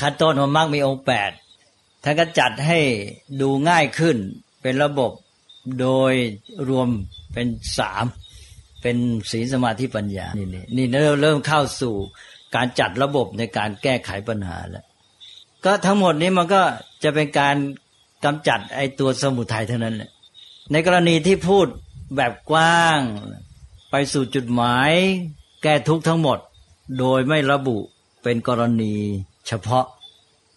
[0.00, 1.30] ขั้นต้นของมรรคมีองค์แปด
[2.04, 2.78] ท่านก็จัดให้
[3.40, 4.16] ดูง่ายขึ้น
[4.62, 5.12] เป็นระบบ
[5.80, 6.14] โดย
[6.68, 6.88] รวม
[7.32, 7.46] เป็น
[7.78, 8.04] สาม
[8.82, 8.96] เป็น
[9.30, 11.94] ศีลสมาธิปัญญา นี่นี่นี่เริ่มเริ่มเข้าสู่
[12.54, 14.84] การจัดระบบในการแก้ไขปัญหาแล้ว
[15.64, 16.62] ก็ทั้งหมดนี้มันก็
[17.04, 17.56] จะเป็นการ
[18.24, 20.10] กำจัดไอ้ตัวสมุทัยเท่านั้นแหละ
[20.72, 21.66] ในกรณีที่พูด
[22.16, 23.00] แบบกว้าง
[23.90, 24.92] ไปสู่จุดหมาย
[25.62, 26.38] แก้ทุกทั้งหมด
[26.98, 27.78] โดยไม่ระบุ
[28.22, 28.94] เป็นกรณี
[29.46, 29.86] เฉพาะ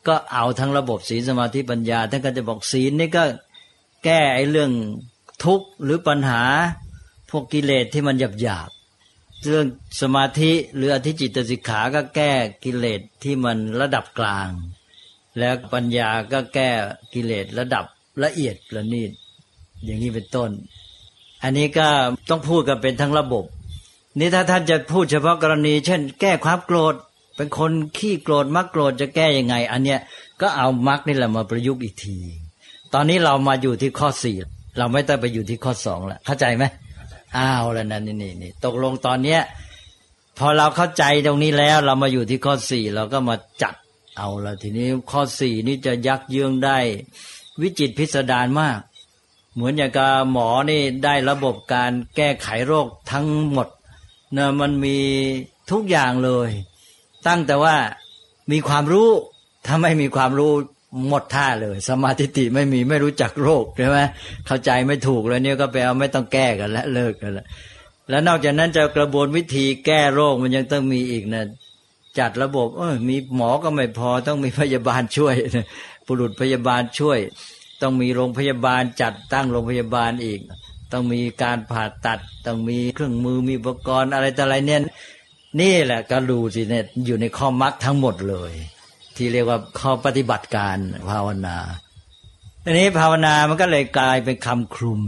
[0.08, 3.24] ก็เอาทั้งระบบศีลสมาธิปัญญาท่านก็จะบอกศีลนี่ก็
[4.04, 4.72] แก้ไอ้เรื่อง
[5.43, 6.43] ทุกข์หรือปัญหา
[7.30, 8.69] พวกกิเลสที่มันหยาบหยาบ
[9.45, 9.65] เรื่อง
[10.02, 12.32] สมาธิหรืออธิจิตสิกขาก็แก้
[12.63, 14.50] กิเลสที่มันระดับกลาง
[15.39, 16.69] แล้วปัญญาก็แก้
[17.13, 17.86] กิเลสระดับ
[18.24, 19.12] ละเอียดละนีด
[19.86, 20.50] อย่างนี้เป็นต้น
[21.44, 21.88] อันนี้ก็
[22.30, 23.44] ต้องพูดกันเป็นทั้งระบบ
[24.20, 26.94] นี่ถ้าท่านจะพูดเฉพาะกรณี เช่น แก้ความโกรธ
[27.36, 30.00] เป็นคนขี้โกรธมักโกรธจะแก้ยังไง อันเนี้ย
[30.42, 32.18] ก็เอามักนี่แหละมาประยุกต์อีกที
[32.94, 34.36] ตอนนี้เรามาอยู่ที่ข้อสี่
[34.78, 36.63] เราไม่ต้องไปอยู่ที่ข้อสองแล้วเข้าใจไหม
[37.38, 39.42] อ้าวแล้วนั่นนี่นี่นี่ตกลงตอนเนี้ย
[40.38, 43.76] พอเราเข้าใจตรงนี้แล้ว เรามาอยู่ที่ข้อสี่เราก็มาจัด
[44.18, 46.78] เอาละทีนี้ข้อสี่นี่จะยักเยื้องได้
[47.62, 48.80] วิจิตพิสดารมาก
[49.54, 53.68] เหมือนอย่างกับหมอนี่ได้ระบบการแก้ไขโรคทั้งหมด
[54.34, 54.98] เนะมันมี
[55.72, 56.50] ทุกอย่างเลย
[57.28, 57.76] ตั้งแต่ว่า
[58.52, 59.10] มีความรู้
[59.66, 60.52] ถ้าไม่มีความรู้
[61.08, 64.00] หมดท่าเลย สมาธิติไม่มีไม่รู้จักโรคใช่ไหม
[64.46, 67.46] เข้าใจไม่ถูกแล้วเนี่ยก็ไปเอาไม่ต้องแก้กันแล้วเลิกกันแล้ว
[68.10, 71.44] แล้วนอกจากนั้นจะกระบวนวิธีแก้โรคมันยังต้องมีอีกนะ
[72.20, 75.36] จัดระบบเออมีหมอก็ไม่พอต้องมีพยาบาลช่วย
[76.08, 77.20] บุรุษพยาบาลช่วย
[77.82, 80.39] ต้องมีโรงพยาบาลจัดตั้งโรงพยาบาลอีก
[80.92, 84.82] ต้องมีการผ่าตัด ต้องมีเครื่องมือมีอุปกรณ์อะไรต่ออะไรเนี่ย
[85.62, 88.54] นี่แหละก็ดูสิเนี่ยอยู่ในข้อมักทั้งหมดเลย
[89.15, 90.78] ที่เรียกว่าข้อปฏิบัติการ
[91.10, 91.58] ภาวนา
[92.65, 95.02] ทีนี้ภาวนามันก็เลยกลายเป็นคำคลุม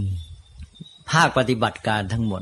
[1.12, 2.42] ภาคปฏิบัติการทั้งหมด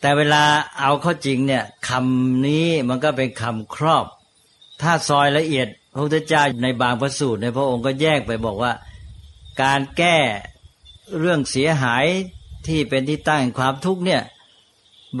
[0.00, 0.42] แต่เวลา
[0.80, 4.06] เอาเข้าจริงเนี่ยคำนี้มันก็เป็นคำครอบ
[4.82, 8.72] ถ้าซอยละเอียดพระพุทธเจ้าในบางพระสูตรในพระองค์ก็แยกไปบอกว่า
[9.62, 10.18] การแก้
[11.18, 12.06] เรื่องเสียหาย
[12.66, 14.22] ที่เป็นที่ตั้งความทุกข์เนี่ย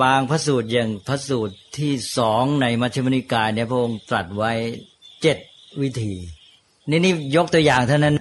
[0.02, 4.52] บางพระสูตรอย่างพระสูตรที่สองในมัชฌิมนิกายเนี่ยพระองค์ตรัสไว้
[5.22, 5.38] เจ็ด
[5.80, 6.14] วิธี
[6.90, 8.16] นี่นี่ยกตัวอย่างเท่านั้น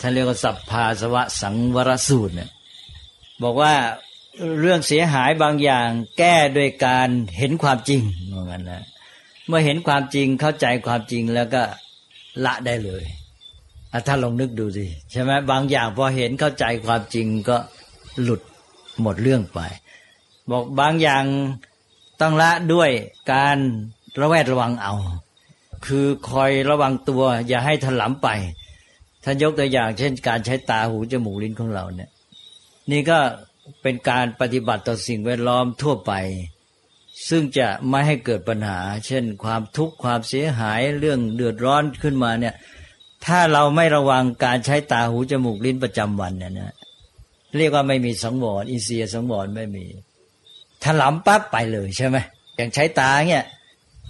[0.00, 2.50] ท่านเรียกว่าสัพพาสวะสังวรสูตรเนี่ย
[3.42, 3.74] บอกว่า
[4.60, 7.08] เรื่องเสียหายบางอย่างแก้โดยการ
[7.38, 8.84] เห็นความจริงเหมือนกันนะ
[9.46, 11.62] เมื่อเห็นความจริงเข้าใจความจริงแล้วก็
[12.44, 13.04] ละได้เลย
[14.06, 17.56] ถ้าลองนึกดูสิใช่ไหมบางอย่างพอเห็นเข้าใจความจริงก็
[18.22, 18.40] หลุด
[19.00, 19.60] หมดเรื่องไป
[20.50, 21.24] บอกบางอย่าง
[22.20, 22.90] ต้องละด้วย
[23.32, 23.58] การ
[24.20, 24.94] ระแวดระวังเอา
[25.86, 28.28] คือคอยระวังตัว อย่าให้ถลำไป
[29.24, 32.10] ท่านยกตัวอย่าง เช่น การใช้ตาหูจมูกลิ้นของเราเนี่ย
[32.90, 33.18] นี่ก็
[33.82, 36.12] เป็นการปฏิบัติต่อสิ่งแวดล้อมทั่วไป
[37.28, 42.54] ซึ่งจะไม่ให้เกิดปัญหา เช่น ความทุกข์ความเสียหายเรื่องเดือดร้อนขึ้นมาเนี่ย
[43.26, 46.74] ถ้าเราไม่ระวังการใช้ตาหูจมูกลิ้นประจำวันเนี่ยนะ
[47.56, 49.84] เรียกว่าไม่มีสังวรอินเสียสังวรไม่มี
[50.84, 52.16] ถลำปั๊บไปเลยใช่ไหม
[52.56, 53.44] อย่างใช้ตาเนี่ย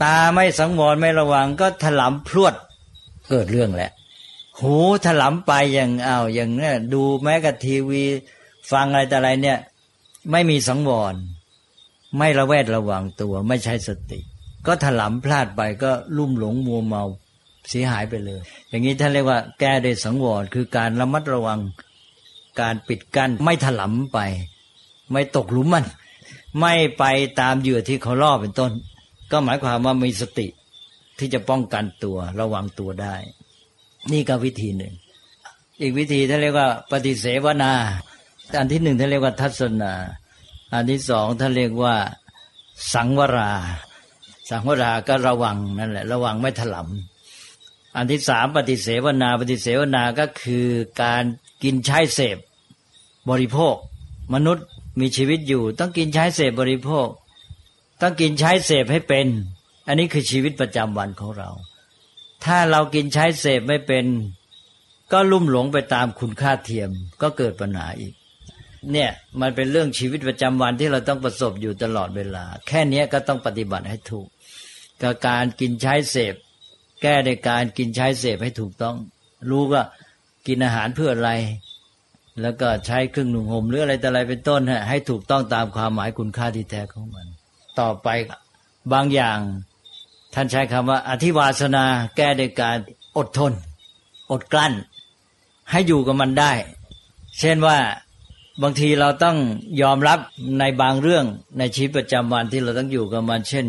[0.02, 2.54] ตาไม่สังวรไม่ระวังก็ถลำพรวด
[3.28, 3.90] เกิดเรื่องแหละ
[4.60, 8.02] หูถลำไปอย่างอ้าวอย่างเนี่ยดูแม้กับทีวี
[8.72, 9.58] ฟังอะไรแต่อะไรเนี่ย
[10.30, 11.14] ไม่มีสังวร
[12.18, 14.20] ไม่ระแวดระวังตัว ไม่ใช้สติ
[14.66, 17.04] ก็ถลำพลาดไปก็ลุ่มหลงมัวเมา
[17.68, 21.60] เสียหายไปเลย อย่างนี้ท่านเรียกว่าแก้ด้วยสังวรคือการระมัดระวัง
[22.60, 24.18] การปิดกั้นไม่ถลำไป
[25.12, 25.84] ไม่ตกหลุมมัน
[26.60, 27.04] ไม่ไป
[27.40, 28.72] ตามเหยื่อที่เขาล่อเป็นต้น
[29.30, 30.46] ก็หมายความว่ามีสติ
[31.18, 33.14] ที่จะป้องกันตัวระวังตัวได้
[34.12, 34.94] นี่ก็วิธีหนึ่ง
[35.80, 37.72] อีกวิธีท่านเรียกว่า ปฏิเสวนา
[38.58, 39.92] อันที่หนึ่งท่านเรียกว่าทัศนา
[40.72, 41.94] อันที่สองท่านเรียกว่า
[42.94, 43.52] สังวรา
[44.50, 47.11] สังวราก็ระวังนั่นแหละ ระวังไม่ถลำ
[47.96, 50.68] อันที่สามปฏิเสวนา ปฏิเสวนาก็คือ
[51.02, 51.24] การ
[51.62, 52.36] กินใช้เสพ
[53.30, 53.74] บริโภค
[54.34, 54.66] มนุษย์
[55.00, 57.08] มีชีวิตอยู่ ต้องกินใช้เสพบริโภค
[58.00, 59.26] ต้องกินใช้เสพให้เป็น
[59.86, 61.50] อันนี้คือชีวิตประจำวันของเรา
[62.44, 64.04] ถ้าเรากินใช้เสพไม่เป็น
[65.12, 66.90] ก็ลุ่มหลงไปตามคุณค่าเทียม
[67.22, 68.14] ก็เกิดปัญหาอีก
[68.92, 74.26] เนี่ยมันเป็นเรื่องชีวิตประจำวันที่เราต้องประสบอยู่ตลอดเวลา แค่นี้ก็ต้องปฏิบัติให้ถูก
[75.02, 76.34] กับการกินใช้เสพ
[77.02, 78.96] แก้ในการกินใช้เสพให้ถูกต้อง
[79.50, 79.82] รู้ว่า
[80.46, 81.30] กินอาหารเพื่ออะไร
[82.42, 87.26] แล้วก็ใช้เครื่องหนุ่งห่มหรืออะไรแต่อะไรเป็นต้นฮะให้ถูกต้องตามความหมายคุณค่าที่แท้ของมัน
[87.80, 88.08] ต่อไป
[88.92, 89.38] บางอย่าง
[90.34, 91.84] ท่านใช้คำว่า อธิวาสนา
[92.16, 92.76] แก้โดยการ
[93.16, 93.52] อดทน
[94.32, 94.72] อดกลั้น
[95.70, 96.52] ให้อยู่กับมันได้
[97.38, 97.78] เช่นว่า
[98.62, 99.36] บางทีเราต้อง
[99.82, 100.18] ยอมรับ
[100.58, 101.24] ในบางเรื่อง
[101.58, 103.66] ในชีวิตประจำวันที่เราต้องอยู่กับมัน เช่น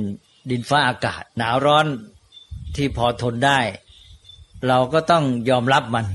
[0.49, 1.85] ดินฟ้าอากาศ หนาวร้อน
[2.75, 3.59] ที่พอทนได้
[4.67, 6.05] เราก็ต้องยอมรับมัน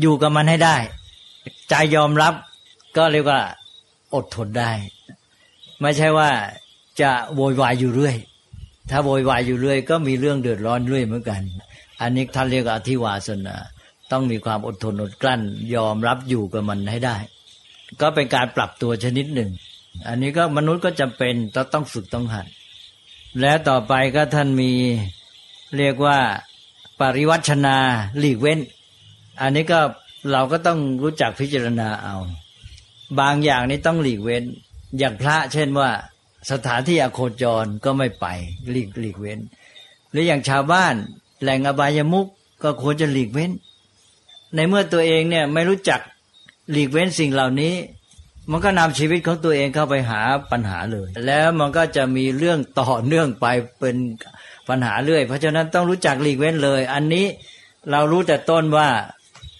[0.00, 0.76] อยู่กับมันให้ได้
[1.68, 2.34] ใจยอมรับ
[2.96, 3.40] ก็เรียกว่า
[4.14, 4.70] อดทนได้
[5.80, 6.30] ไม่ใช่ว่า
[7.00, 8.16] จะโวยวายอยู่เรื่อย
[8.90, 11.42] ถ้าโวยวายอยู่เรื่อย ก็มีเรื่องเดือดร้อนเรื่อยเหมือนกัน
[12.00, 13.56] อันนี้ท่านเรียกอธิวาสนา
[14.10, 15.40] ต้องมีความอดทนอดกลั้น
[15.74, 17.16] ยอมรับอยู่กับมันให้ได้
[18.00, 19.50] ก็เป็นการปรับตัวชนิดหนึ่ง
[20.08, 22.46] อันนี้ก็มนุษย์ก็จำเป็นต้องต้องฝึกต้องหัด
[23.40, 24.72] แล้วต่อไปก็ท่านมี
[25.76, 26.18] เรียกว่า
[27.00, 27.76] ปริวัชนา
[28.18, 28.58] หลีกเว้น
[29.40, 29.80] อันนี้ก็
[30.32, 32.16] เราก็ต้องรู้จักพิจารณาเอา
[33.20, 34.44] บางอย่างนี้ต้องหลีกเว้น
[34.98, 35.90] อย่างพระเช่นว่า
[36.50, 38.26] สถานที่อโคจรก็ไม่ไป
[38.70, 39.38] หลีกหลีกเว้น
[40.10, 40.94] หรืออย่างชาวบ้าน
[41.42, 42.26] แหล่งอบายมุก
[42.62, 43.50] ก็ควรจะหลีกเว้น
[44.54, 46.00] ในเมื่อตัวเองเนี่ยไม่รู้จัก
[46.70, 47.74] หลีกเว้นสิ่งเหล่านี้
[48.50, 50.20] มันก็นำชีวิตของตัวเองเข้าไปหา
[50.52, 53.46] ปัญหาเลย แล้วมันก็จะมีเรื่องต่อเนื่องไป
[53.80, 53.96] เป็น
[54.68, 57.26] ปัญหาเรื่อย เพราะฉะนั้นต้องรู้จักหลีกเว้นเลย อันนี้
[57.90, 58.88] เรารู้แต่ต้นว่า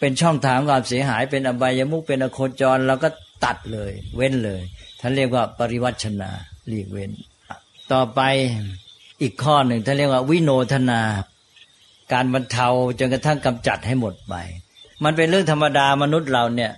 [0.00, 3.08] เป็นช่องทางความเสียหาย เป็นอบายมุกเป็นอโคจรเราก็
[3.44, 4.62] ตัดเลย เว้นเลย
[5.00, 6.30] ท่านเรียกว่าปริวัชนา
[6.68, 7.10] หลีกเว้น
[7.92, 8.20] ต่อไป
[9.22, 11.00] อีกข้อหนึ่งท่านเรียกว่าวิโนธนา
[12.12, 12.68] การบรรเทา
[12.98, 14.34] จนกระทั่งกำจัดให้หมดไป
[15.04, 16.72] มันเป็นเรื่องธรรมดามนุษย์เราเนี่ย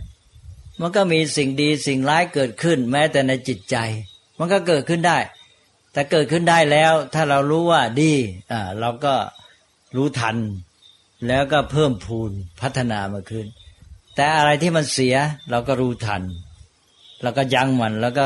[0.81, 3.77] มันก็มีสิ่งดีสิ่งร้ายเกิดขึ้น แม้แต่ในจิตใจ
[4.39, 5.19] มันก็เกิดขึ้นได้
[5.93, 8.13] แต่เกิดขึ้นได้แล้ว ถ้าเรารู้ว่าดี
[8.53, 9.15] อ่าเราก็
[9.97, 10.37] รู้ทัน
[11.29, 13.47] แล้วก็เพิ่มพูนพัฒนามาขึ้น
[14.15, 15.15] แต่อะไรที่มันเสีย
[15.51, 16.23] เราก็รู้ทัน
[17.23, 18.25] แล้วก็ยั้งมันแล้วก็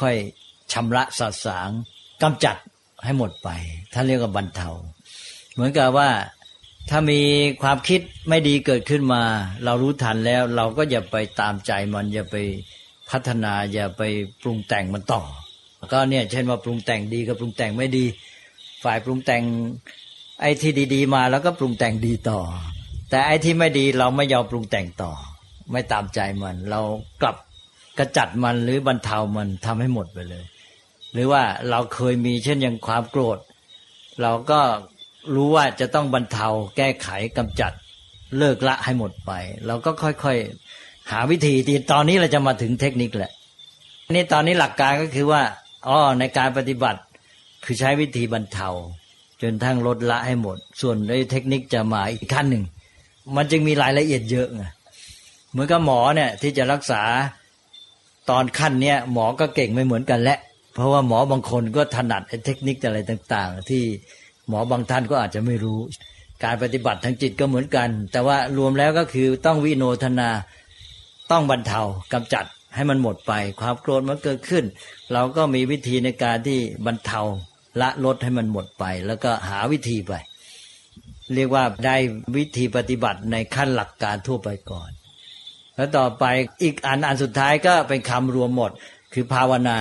[0.00, 1.70] ค่อยๆชำระสาสาง
[2.22, 2.56] กำจัด
[3.04, 3.48] ให้หมดไป
[3.92, 4.70] ท่านเรียกว่าบรรเทา
[5.52, 6.08] เหมือนกับว่า
[6.90, 7.20] ถ้ามี
[7.62, 9.22] ความคิดไม่ดีเกิดขึ้นมา
[9.64, 12.36] เรารู้ทันแล้ว เราก็อย่าไปตามใจมันอย่าไป
[13.10, 14.02] พัฒนาอย่าไป
[14.42, 15.22] ปรุงแต่งมันต่อ
[15.92, 18.04] ก็เนี่ยเช่นว่าปรุงแต่งดีกับปรุงแต่งไม่ดี
[18.84, 19.42] ฝ่ายปรุงแต่ง
[20.40, 22.40] ไอ้ที่ดี ๆ มาแล้วก็ปรุงแต่งดีต่อ
[23.10, 25.12] แต่ไอ้ที่ไม่ดีเราไม่ยอมปรุงแต่งต่อ
[25.72, 26.80] ไม่ตามใจมัน เรา
[27.22, 27.36] กลับ
[27.98, 30.44] กระจัดมันหรือบรรเทามันทำให้หมดไปเลย
[31.12, 33.38] หรือว่าเราเคยมีเช่นอย่างความโกรธ
[34.22, 34.60] เราก็
[35.34, 37.72] รู้ว่าจะต้องบรรเทาแก้ไขกำจัด
[38.38, 39.32] เลิกละให้หมดไป
[39.66, 43.32] เราก็ค่อยๆ หาวิธีที่ตอนนี้เราจะมาถึงเทคนิคแหละ
[44.10, 45.42] นี่ตอนนี้หลักการก็คือว่า
[45.88, 47.00] อ๋อในการปฏิบัติ
[47.64, 48.68] คือใช้วิธีบรรเทา
[49.42, 52.64] จนทั้งลดละให้หมด ส่วนในเทคนิคจะมาอีกขั้นหนึ่ง
[53.36, 54.64] มันจึงมีรายละเอียดเยอะไง
[55.50, 57.02] เหมือนกับหมอเนี่ยที่จะรักษา
[58.30, 60.38] ตอนขั้นเนี้ยหมอก็เก่งไม่เหมือนกันแหละ
[60.74, 63.82] เพราะว่าหมอบางคนก็ถนัดเทคนิคอะไรต่าง ๆ ที่
[64.50, 65.78] หมอบางท่านก็อาจจะไม่รู้
[66.44, 70.30] การปฏิบัติทางจิตก็เหมือนกัน แต่ว่ารวมแล้วก็คือต้องวิโนทนา
[71.30, 71.82] ต้องบรรเทา
[72.12, 74.64] กำจัดให้มันหมดไป ความโกรธมันเกิดขึ้น
[75.12, 77.20] เราก็มีวิธีในการที่บรรเทา
[77.80, 80.12] ละลดให้มันหมดไป แล้วก็หาวิธีไป
[81.34, 81.96] เรียกว่าได้
[82.36, 84.90] วิธีปฏิบัติในขั้นหลักการทั่วไปก่อน
[85.76, 86.24] แล้วต่อไป
[86.62, 88.70] อีกอันอันสุดท้ายก็เป็นคำรวมหมด
[89.12, 89.78] คือภาวนา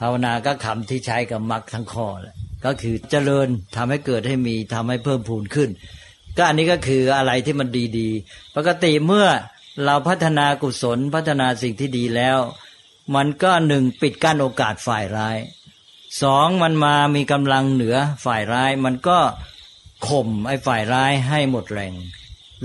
[0.00, 5.70] ภาวนาก็คำที่ใช้กับมรรคทั้งข้อแหละ ก็คือเจริญทำให้เกิดให้มีทำให้เพิ่มพูนขึ้น
[6.36, 9.26] ก็อันนี้ก็คืออะไรที่มันดีๆ ปกติเมื่อ
[9.84, 12.38] เราพัฒนากุศลพัฒนาสิ่งที่ดีแล้ว
[13.14, 15.36] มันก็หนึ่งปิดกั้นโอกาสฝ่ายร้าย
[16.22, 19.18] สองมันมามีกำลังเหนือฝ่ายร้าย มันก็
[20.08, 21.94] ข่มไอ้ฝ่ายร้ายให้หมดแรง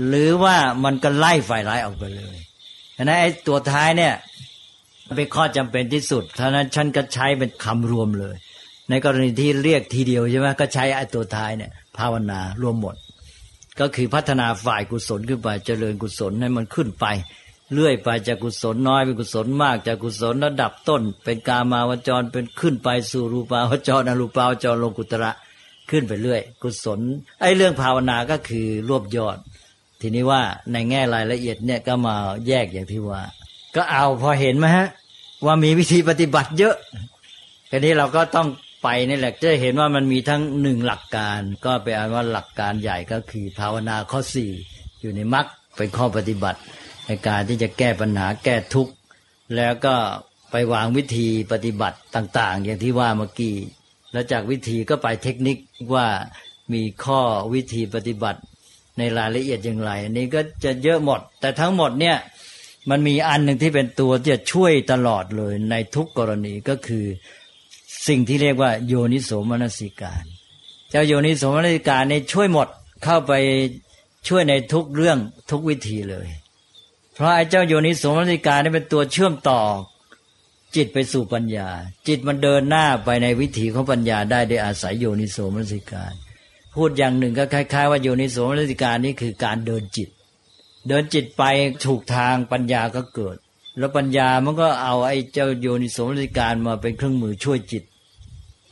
[0.06, 2.36] หรือว่ามันก็ไล่ฝ่ายร้ายออกไปเลย
[2.96, 4.14] ฉะนั้นไอ้ตัวท้ายเนี่ย
[5.16, 8.36] เป็นข้อจำเป็นที่สุดเพราะนั้นฉันก็ใช้เป็นคำรวมเลย
[8.90, 12.96] ในกรณีที่เรียกทีเดียวใช่ไหมก็ใช้ไอ้ตัวท้ายเนี่ยภาวนารวมหมด
[13.80, 17.06] ก็คือพัฒนาฝ่ายกุศลขึ้นไปเจริญกุศลให้มันขึ้นไป
[17.72, 25.30] เลื่อยไปจากกุศลน้อยเป็นกุศลมากจากกุศลระดับต้น เป็นกามาวจรเป็นขึ้นไปสู่รูปาวจรอรูปาวจรลงกุตระ
[25.90, 27.00] ขึ้นไปเรื่อย กุศล
[27.40, 29.38] ไอ้เรื่องภาวนาก็คือรวบยอด
[30.00, 32.14] ทีนี้ว่าในแง่รายละเอียดเนี่ยก็มา
[32.48, 33.22] แยกอย่างที่ว่า
[33.74, 34.88] ก็เอาพอเห็นไหมฮะ
[35.44, 36.76] ว่ามีวิธีปฏิบัติเยอะ
[37.70, 38.48] ทีนี้เราก็ต้อง
[38.82, 44.50] ไปนี่แหละจะเห็นว่ามันมีทั้งหนึ่งหลักการ ก็เป็นอันว่าหลักการใหญ่ก็คือภาวนาข้อสี่
[45.00, 46.60] อยู่ในมรรคเป็นข้อปฏิบัติ
[47.06, 48.92] ในการที่จะแก้ปัญหาแก้ทุกข์
[49.56, 49.94] แล้วก็
[50.50, 53.56] ไปวางวิธีปฏิบัติต่าง ๆ อย่างที่ว่าเมื่อกี้
[54.12, 55.56] แล้วจากวิธีก็ไปเทคนิค
[55.94, 56.06] ว่า
[56.72, 57.20] มีข้อ
[57.54, 58.40] วิธีปฏิบัติ
[58.98, 62.16] ในรายละเอียดอย่างไรอันนี้ก็จะเยอะหมด แต่ทั้งหมดเนี่ย
[62.90, 67.06] มันมีอันหนึ่งที่เป็นตัวที่จะช่วยตลอดเลยในทุกกรณีก็คือ
[68.06, 70.24] สิ่งที่เรียกว่าโยนิโสมนสิการ
[70.90, 72.68] เจ้าโยนิโสมนสิการนี่ช่วยหมด
[73.04, 73.32] เข้าไป
[74.28, 75.18] ช่วยในทุกเรื่อง
[75.50, 76.26] ทุกวิธีเลย
[77.14, 79.60] เพราะไอ้เจ้าโยนิโสมนสิการนี่เป็นตัวเชื่อมต่อ
[80.76, 81.68] จิตไปสู่ปัญญา
[82.08, 86.12] จิตมันเดินหน้าไปในวิถีของปัญญาได้โดยอาศัยโยนิโสมนสิการ
[86.74, 90.08] พูดอย่างหนึ่งก็คล้าย ๆ ว่าโยนิโสมนสิการนี่คือการเดินจิต
[90.88, 91.42] เดินจิตไป
[91.86, 93.36] ถูกทางปัญญาก็เกิด
[93.78, 97.84] แล้วปัญญามันก็เอาไอ้เจ้าโยนิโสมนสิการมาเป็นเครื่องมือช่วยจิต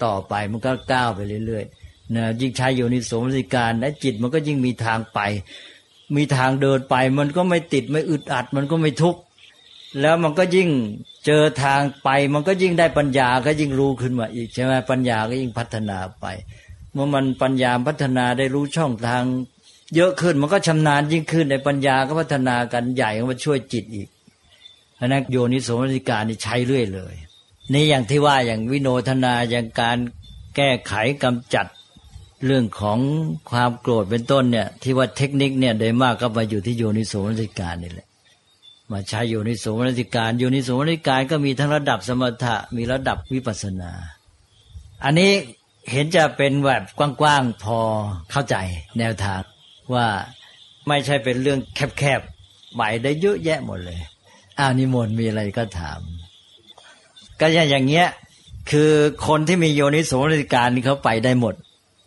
[0.05, 5.21] ต่อไปมันก็ก้าวไปเรื่อยๆนะยิ่งใช้โยนิสมสิการและจิตมันก็ยิ่งมีทางไป
[6.17, 9.21] มีทางเดินไป มันก็ไม่ติดไม่อึดอัด มันก็ไม่ทุกข์
[10.01, 10.69] แล้วมันก็ยิ่ง
[11.27, 16.27] เจอทางไป มันก็ยิ่งได้ปัญญาก็ยิ่งรู้ขึ้นมาอีกใช่ไหมปัญญาก็ยิ่งพัฒนาไป
[16.93, 19.23] เมื่อมันปัญญาพัฒนาได้รู้ช่องทาง
[19.95, 24.09] เยอะขึ้นมันก็ชำนาญยิ่งขึ้นในปัญญาก็พัฒนากันใหญ่มาช่วยจิตอีก
[25.01, 27.15] อันนั้นโยนิสมนสิการนี่ใช้เรื่อยเลย
[27.73, 29.99] นี่อย่างที่ว่าอย่างวิโนทนาอย่างการ
[30.57, 30.93] แก้ไข
[31.25, 31.67] กำจัด
[32.47, 32.99] เรื่องของ
[33.51, 38.09] ความโกรธเป็นต้นเนี่ย ที่ว่าเทคนิคเนี่ยโดยมากก็มาอยู่ที่โยนิโสมนสิการนี่แหละ
[38.93, 43.93] มาใช้โยนิโสมนสิการโยนิโสมนสิการก็มีทั้งระดับสมถะมีระดับวิปัสสนา
[45.05, 45.31] อันนี้
[45.93, 47.79] เห็นจะเป็นแบบกว้างๆพอ
[48.31, 48.57] เข้าใจ
[48.99, 49.43] แนวทาง
[49.95, 50.07] ว่า
[50.89, 51.61] ไม่ใช่เป็นเรื่อง
[51.99, 54.01] แคบๆหมายได้เยอะแยะหมดเลย
[54.59, 56.01] อ้าวนิมนต์มีอะไรก็ถาม
[57.41, 58.09] ก็อย่างเงี้ย
[58.71, 58.91] คือ
[59.27, 61.55] คนที่มีโยนิสมนสิการนี่เขาไปได้หมด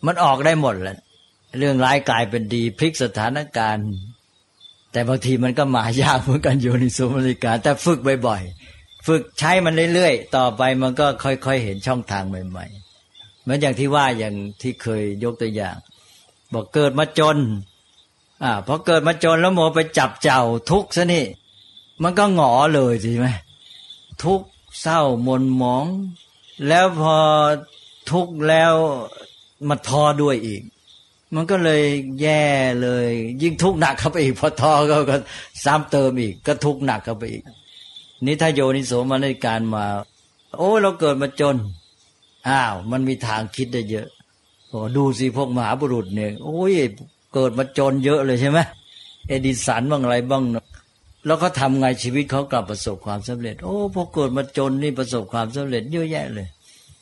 [0.06, 0.98] มันออกได้หมดแหละ
[1.58, 3.88] เรื่องร้ายกลายเป็นดีพลิกสถานการณ์
[4.92, 15.76] แต่บางทีมันก็มายากเหมือนกันโยนิสมนสิการ แต่ฝึกบ่อยๆฝึกใช้มันเรื่อยๆต่อไปมันก็ค่อยๆเห็นช่องทางใหม่ๆเหมือนอย่างที่ว่าอย่างที่เคยยกตัวอย่าง
[16.52, 17.38] บอกเกิดมาจน
[18.42, 20.40] อ่าพอเกิดมาจนแล้วโมไปจับเจ้า
[20.70, 21.24] ทุกข์ซะนี่
[22.02, 23.28] มันก็หงอเลยใช่ไหม
[24.24, 24.46] ทุกข์
[24.80, 25.86] เศร้ามนหมอง
[26.68, 27.16] แล้วพอ
[28.10, 28.74] ทุกข์แล้ว
[29.68, 30.62] มาทอด้วยอีก
[31.34, 31.82] มันก็เลย
[32.20, 32.44] แย่
[32.82, 33.08] เลย
[33.42, 35.16] ยิ่งทุกข์หนักเข้าไปอีก พอทอก็ก็
[35.64, 37.42] ซ้ำเติมอีก ก็ทุกข์หนักเข้าไปอีก
[38.24, 39.84] นี่ถ้าโยนิโสมาในการมา
[40.58, 41.56] โอ้เราเกิดมาจน
[42.48, 44.08] อ้าว มันมีทางคิดได้เยอะ
[44.68, 46.72] โอ้ดูสิพวกมหาบุรุษเนี่ย โอ้ย
[47.34, 48.58] เกิดมาจนเยอะเลยใช่ไหม
[49.28, 50.42] เอดิสันบ้างอะไรบ้าง
[51.26, 56.48] แล้วเขาทาไงชีวิตเขากลับประสบความสำเร็จ โอ้พอเกิดมาจนนี่ประสบความสำเร็จเยอะแยะเลย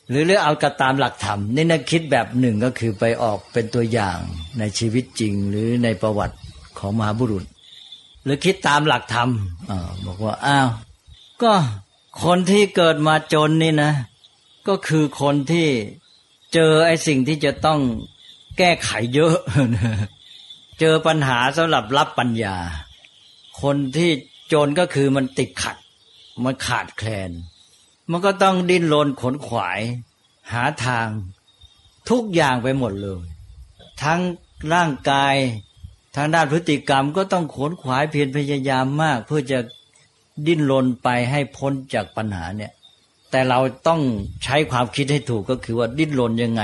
[0.09, 4.19] หรือเรื่องเอากระตามหลักธรรมนี่นะคิดแบบหนึ่งก็คือไปออกเป็นตัวอย่าง
[4.59, 6.37] ในชีวิตจริง หรือในประวัติ
[6.79, 7.45] ของมหาบุรุษ
[8.25, 9.29] หรือคิดตามหลักธรรม
[9.71, 9.73] อ
[10.07, 10.69] บอกว่าอ้าว
[11.43, 11.53] ก็
[12.25, 13.93] คนที่เกิดมาจนนี่นะ
[14.69, 15.69] ก็คือคนที่
[16.55, 17.81] เจอไอ้สิ่งที่จะต้อง
[18.59, 19.37] แก้ไขเยอะ
[20.81, 22.57] เจอปัญหาสำหรับรับปัญญา
[23.63, 24.11] คนที่
[24.53, 25.77] จนก็คือมันติดขัด
[26.45, 27.31] มันขาดแคลน
[28.11, 29.81] มันก็ต้องดิ้นรนขนขวาย
[30.53, 31.07] หาทาง
[32.11, 33.23] ทุกอย่างไปหมดเลย
[34.03, 34.21] ทั้ง
[34.75, 35.35] ร่างกาย
[36.17, 39.59] ทางด้านพฤติกรรมก็ต้องขนขวายเพียรพยายามมาก เพื่อจะ
[40.47, 42.73] ดิ้นรนไปให้พ้นจากปัญหาเนี่ย
[43.31, 43.59] แต่เรา
[43.89, 44.01] ต้อง
[44.45, 46.63] ใช้ความคิดให้ถูกก็คือว่าดิ้นรนยังไง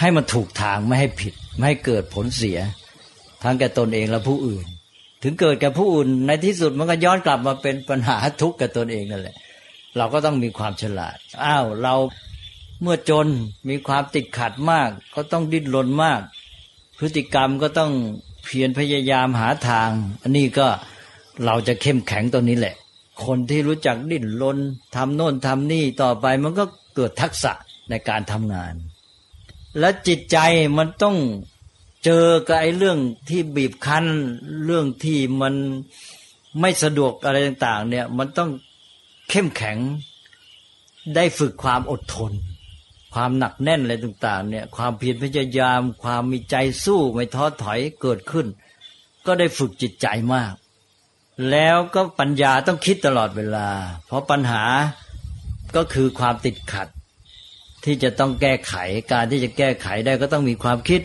[0.00, 2.58] ให้มันถูกทางไม่ให้ผิด ไม่ให้เกิดผลเสีย
[3.42, 4.66] ทั้งแก่ตนเองและผู้อื่น
[5.22, 9.36] ถึงเกิดแก่ผู้อื่นในที่สุดมันก็ย้อนกลับมาเป็นปัญหาทุกข์กับตนเองนั่นแหละ
[9.96, 11.94] เราก็ต้องมีความฉลาด อ้าวเรา
[12.82, 13.26] เมื่อจน
[13.68, 16.20] มีความติดขัดมาก ก็ต้องดิ้นรนมาก
[16.98, 17.92] พฤติกรรมก็ต้อง
[18.44, 19.90] เพียรพยายามหาทาง
[20.22, 20.66] อันนี้ก็
[21.44, 22.74] เราจะเข้มแข็งตรงนี้แหละ
[23.24, 24.58] คนที่รู้จักดิ้นรน
[24.96, 26.64] ทำโน่นทำนี่ต่อไปมันก็
[26.96, 27.52] เกิดทักษะ
[27.90, 28.74] ในการทำงาน
[29.78, 30.38] และจิตใจ
[30.78, 31.16] มันต้อง
[32.08, 32.98] เจอกับไอ้เรื่อง
[33.28, 34.06] ที่บีบคั้น
[34.64, 35.54] เรื่องที่มัน
[36.60, 38.50] ไม่สะดวกอะไรต่าง ๆ เนี่ย มันต้อง
[39.30, 39.78] เข้มแข็ง
[41.14, 42.32] ได้ฝึกความอดทน
[43.14, 48.46] ความหนักแน่นอะไรต่าง ๆ เนี่ย ความเพียรพยายาม ความมีใจสู้ไม่ท้อถอยเกิดขึ้น
[49.26, 50.52] ก็ได้ฝึกจิตใจมาก
[51.50, 53.68] แล้วก็ปัญญาต้องคิดตลอดเวลา
[54.06, 54.64] เพราะปัญหา
[55.76, 56.88] ก็คือความติดขัด
[57.84, 58.74] ที่จะต้องแก้ไข
[59.12, 61.02] การที่จะแก้ไขได้ก็ต้องมีความคิด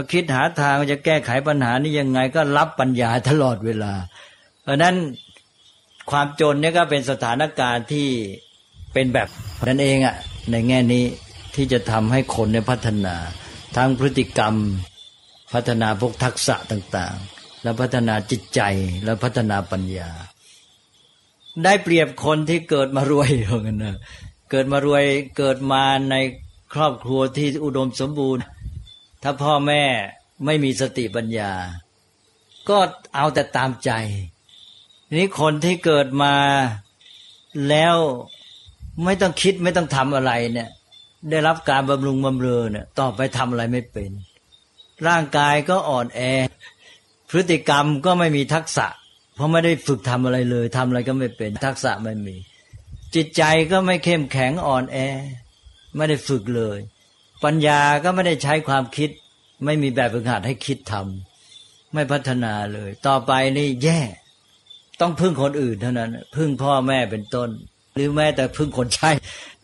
[0.00, 3.92] ก็คิดหาทางจะแก้ไขปัญหานี้ยังไงก็รับปัญญาตลอดเวลา
[4.62, 4.94] เพราะนั้น
[6.10, 8.08] ความจนเนี่ยก็เป็นสถานการณ์ที่
[8.92, 9.28] เป็นแบบ
[9.68, 10.16] นั้นเองอะ
[10.50, 11.04] ในแง่นี้
[11.54, 13.16] ที่จะทำให้คนในพัฒนา
[13.76, 14.54] ทั้งพฤติกรรม
[15.52, 18.60] พัฒนาพวกทักษะต่างๆ แล้วพัฒนาจิตใจ
[19.04, 20.10] แล้วพัฒนาปัญญา
[21.64, 23.96] ได้เปรียบคนที่เกิดมารวยเหมือนกันนะ
[24.50, 25.04] เกิดมารวย
[25.38, 26.14] เกิดมาใน
[26.74, 28.42] ครอบครัวที่อุดมสมบูรณ์
[29.22, 29.82] ถ้าพ่อแม่
[30.44, 31.52] ไม่มีสติปัญญา
[32.68, 32.78] ก็
[33.14, 33.90] เอาแต่ตามใจ
[35.18, 36.34] นี้คนที่เกิดมา
[37.68, 37.96] แล้ว
[39.04, 40.70] ไม่ต้องคิดไม่ต้องทำอะไรเนี่ย
[41.30, 44.10] ได้รับการบำรุงบำเรอเนี่ยต่อไปทำอะไรไม่เป็น
[45.08, 46.20] ร่างกายก็อ่อนแอ
[47.30, 48.86] พฤติกรรมก็ไม่มีทักษะ
[49.34, 52.36] เพราะไม่ได้ฝึกทำอะไรเลยทำอะไรก็ไม่เป็นทักษะไม่มี
[53.14, 53.42] จิตใจ
[53.72, 54.98] ก็ไม่เข้มแข็งอ่อนแอ
[55.96, 56.78] ไม่ได้ฝึกเลย
[57.44, 59.10] ปัญญาก็ไม่ได้ใช้ความคิด
[59.64, 64.00] ไม่มีแบบฝึกหัดให้คิดทำไม่พัฒนาเลย ต่อไปนี่แย่
[65.00, 67.48] ต้องพึ่งคนอื่นเท่านั้น พึ่งพ่อแม่เป็นต้น
[67.94, 69.10] หรือแม้แต่พึ่งคนใช้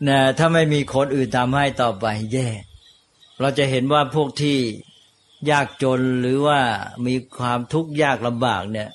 [0.07, 2.47] นะถ้าไม่มีคนอื่นทำให้ต่อไปแย่
[3.39, 4.57] เราจะเห็นว่าพวกที่
[5.49, 6.59] ยากจนหรือว่า
[7.05, 8.89] มีความทุกข์ยากลำบากเนี่ย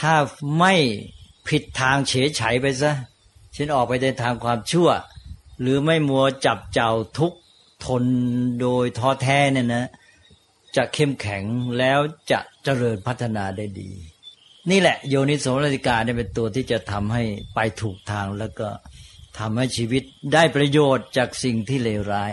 [0.00, 0.14] ถ้า
[0.58, 0.74] ไม่
[1.48, 2.92] ผิดทางเฉยไฉไปซะ
[3.52, 4.88] เช่นออกไปในทางความชั่ว
[5.60, 7.32] หรือไม่มัวจับเจ้าทุก
[7.86, 8.04] ทน
[8.60, 9.86] โดยท้อแท้เนี่ยนะ
[10.76, 11.44] จะเข้มแข็ง
[11.78, 11.98] แล้ว
[12.30, 13.90] จะเจริญพัฒนาได้ดี
[14.70, 17.22] นี่แหละโยนิโสมนสิการเนี่ยเป็นตัวที่จะทำให้
[17.54, 18.68] ไปถูกทางแล้วก็
[19.38, 20.02] ทำให้ชีวิต
[20.34, 22.32] ได้ประโยชน์จากสิ่งที่เลวร้าย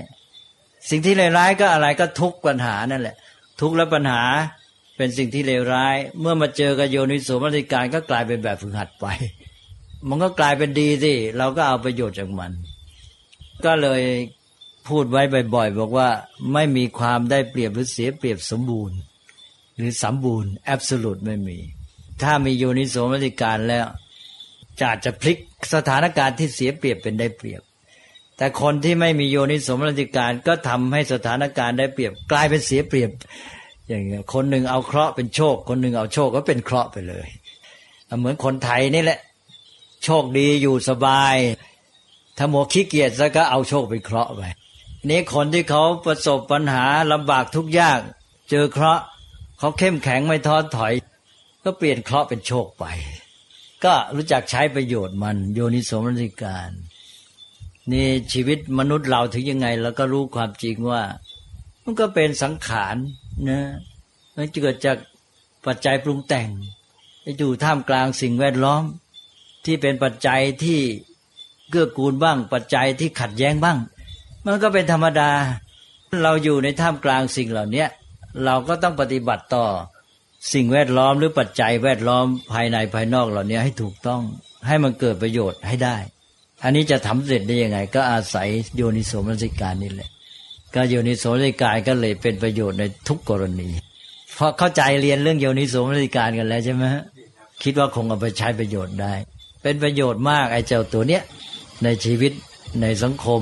[0.90, 3.16] สิ่งที่เลวร้ายก็อะไรก็ทุกปัญหานั่นแหละ
[3.62, 4.24] ทุกและปัญหา
[4.98, 9.06] เป็นสิ่งที่เลวร้าย เมื่อมาเจอกับโยนิโสมนสิการก็กลายเป็นแบบฝึกหัดไป
[10.10, 12.52] มันก็กลายเป็นดีสิเราก็เอาประโยชน์จากมัน
[13.66, 14.02] ก็เลย
[14.90, 15.22] พูดไว้
[15.56, 16.10] บ่อยๆบอกว่า
[16.54, 18.98] ไม่มีความได้เปรียบหรือเสียเปรียบสมบูรณ์
[19.76, 21.58] หรือสมบูรณ์แอบสูตไม่มี
[22.22, 23.86] ถ้ามีโยนิโสมนสิการแล้ว
[24.82, 25.38] จะจะพลิก
[25.74, 27.62] สถานการณ์ที่เสียเปรียบเป็นได้เปรียบ
[28.38, 33.12] แต่คนที่ไม่มีโยนิสมรติการก็ทำให้สถานการณ์ได้เปรียบ กลายเป็นเสียเปรียบ
[33.88, 37.28] อย่างเงี้ยคนหนึ่งเอาเคราะห์เป็นโชค คนหนึ่งเอาโชคก็เป็นเคราะห์ไปเลย
[38.20, 39.20] เหมือนคนไทยนี่แหละ
[40.04, 41.36] โชคดีอยู่สบาย
[42.38, 44.42] ถ้าหมวขี้เกียจซะก็เอาโชคเป็นเคราะห์ไป
[45.08, 48.00] นี้คนที่เขาประสบปัญหาลำบากทุกยาก
[48.50, 49.04] เจอเคราะห์
[49.60, 50.94] เขาเข้มแข็งไม่ท้อถอย
[51.64, 52.86] ก็เปลี่ยนเคราะห์เป็นโชคไป
[53.84, 56.70] ก็รู้จักใช้ประโยชน์มัน โยนิสมรติการ
[57.92, 61.04] นี่ชีวิตมนุษย์เราถึงยังไงเราก็รู้ความจริงว่า
[61.84, 62.96] มันก็เป็นสังขาร
[63.50, 63.62] นะ
[64.36, 64.98] มันเกิดจาก
[65.66, 66.50] ปัจจัยปรุงแต่ง
[67.38, 68.84] อยู่ท่ามกลางสิ่งแวดล้อม
[69.66, 70.80] ที่เป็นปัจจัยที่
[71.70, 73.78] เกื้อกูลบ้าง ปัจจัยที่ขัดแย้งบ้าง
[74.46, 75.32] มันก็เป็นธรรมดา
[76.24, 77.86] เราอยู่ในท่ามกลางสิ่งเหล่านี้
[78.46, 79.66] เราก็ต้องปฏิบัติต่อ
[80.54, 84.22] สิ่งแวดล้อมหรือปัจจัยแวดล้อมภายในภายนอกเหล่านี้ให้ถูกต้อง
[84.68, 85.98] ให้มันเกิดประโยชน์ให้ได้
[86.64, 90.10] อันนี้จะทำเสร็จได้ยังไง ก็อาศัยโยนิโสมนสิการนี่แหละ
[90.76, 93.70] ก็โยนิโสมนสิการก็เลยเป็นประโยชน์ในทุกกรณี
[94.36, 97.04] เพราะเข้าใจเรียนเรื่องโยนิโสมนสิการกันแล้วใช่ไหมฮะ
[97.64, 99.14] คิดว่าคงเอาไปใช้ประโยชน์ได้
[99.62, 101.24] เป็นประโยชน์มากไอ้เจ้าตัวเนี้ย
[101.84, 102.32] ในชีวิต
[102.82, 103.42] ในสังคม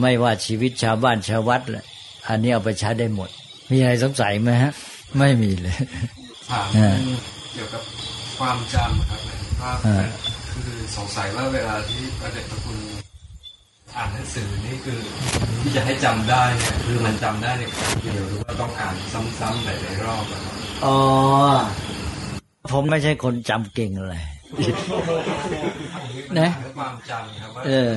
[0.00, 1.84] ไม่ว่าชีวิตชาวบ้านชาววัดแหละ
[2.28, 3.30] อันนี้เอาไปใช้ได้หมด
[3.70, 4.72] มีอะไรสงสัยไหมฮะ
[5.18, 5.76] ไม่มีเลย
[6.50, 6.96] ถามอ่า
[7.52, 7.82] เกี่ยวกับ
[8.38, 9.20] ความจำครับ
[9.62, 10.06] ว่าอ่า
[10.52, 12.78] คือสงสัยว่าเวลาที่พระเดชพระคุณ
[13.96, 14.98] อ่านหนังสือนี่คือ
[15.62, 20.98] ที่จะให้จำได้เนี่ยคือมันจำได้ในครั้งเดียวหรือว่าต้องอ่านซ้ำๆหลายๆรอบอะครับอ๋อ
[22.72, 24.22] ผมไม่ใช่คนจำเก่งเลย
[26.38, 27.92] นะ ความจำครับว่าเออ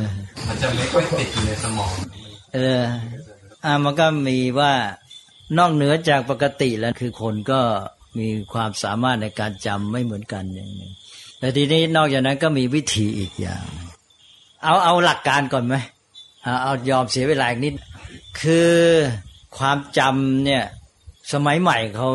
[0.48, 1.94] มันจะไม่ค่อยติดอยู่ในสมอง
[2.56, 2.82] เออ
[3.66, 4.74] อ่ามันก็มีว่า
[5.58, 7.60] นอกเหนือจากปกติแล้วคือคนก็
[8.20, 10.92] มีความสามารถในการจำไม่เหมือนกันอย่างหนึง
[11.40, 13.66] แต่ทีนี้นอกจากนั้นก็มีวิธีอีกอย่าง
[14.64, 15.76] เอาเอาหลักการก่อนไหม
[16.44, 17.74] เอาเอายอมเสียเวลาอีกนิด
[18.42, 18.72] คือ
[19.58, 20.64] ความจำเนี่ย
[21.34, 22.10] สมัยใหม่เขา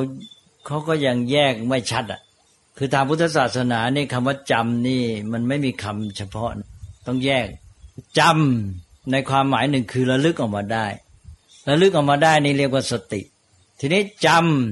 [0.66, 2.20] เขาก็ยังแยกไม่ชัดอะ
[2.76, 5.02] คือทางพุทธศาสนาเนี่ยคำว่าจำนี่
[5.32, 6.50] มันไม่มีคำเฉพาะ
[7.06, 7.48] ต้องแยก
[8.18, 10.86] จำในความหมายหนึ่งคือระลึกออกมาได้
[11.68, 13.20] ระลึกออกมาได้นี่เรียกว่าสติ
[13.80, 14.28] ทีนี้จ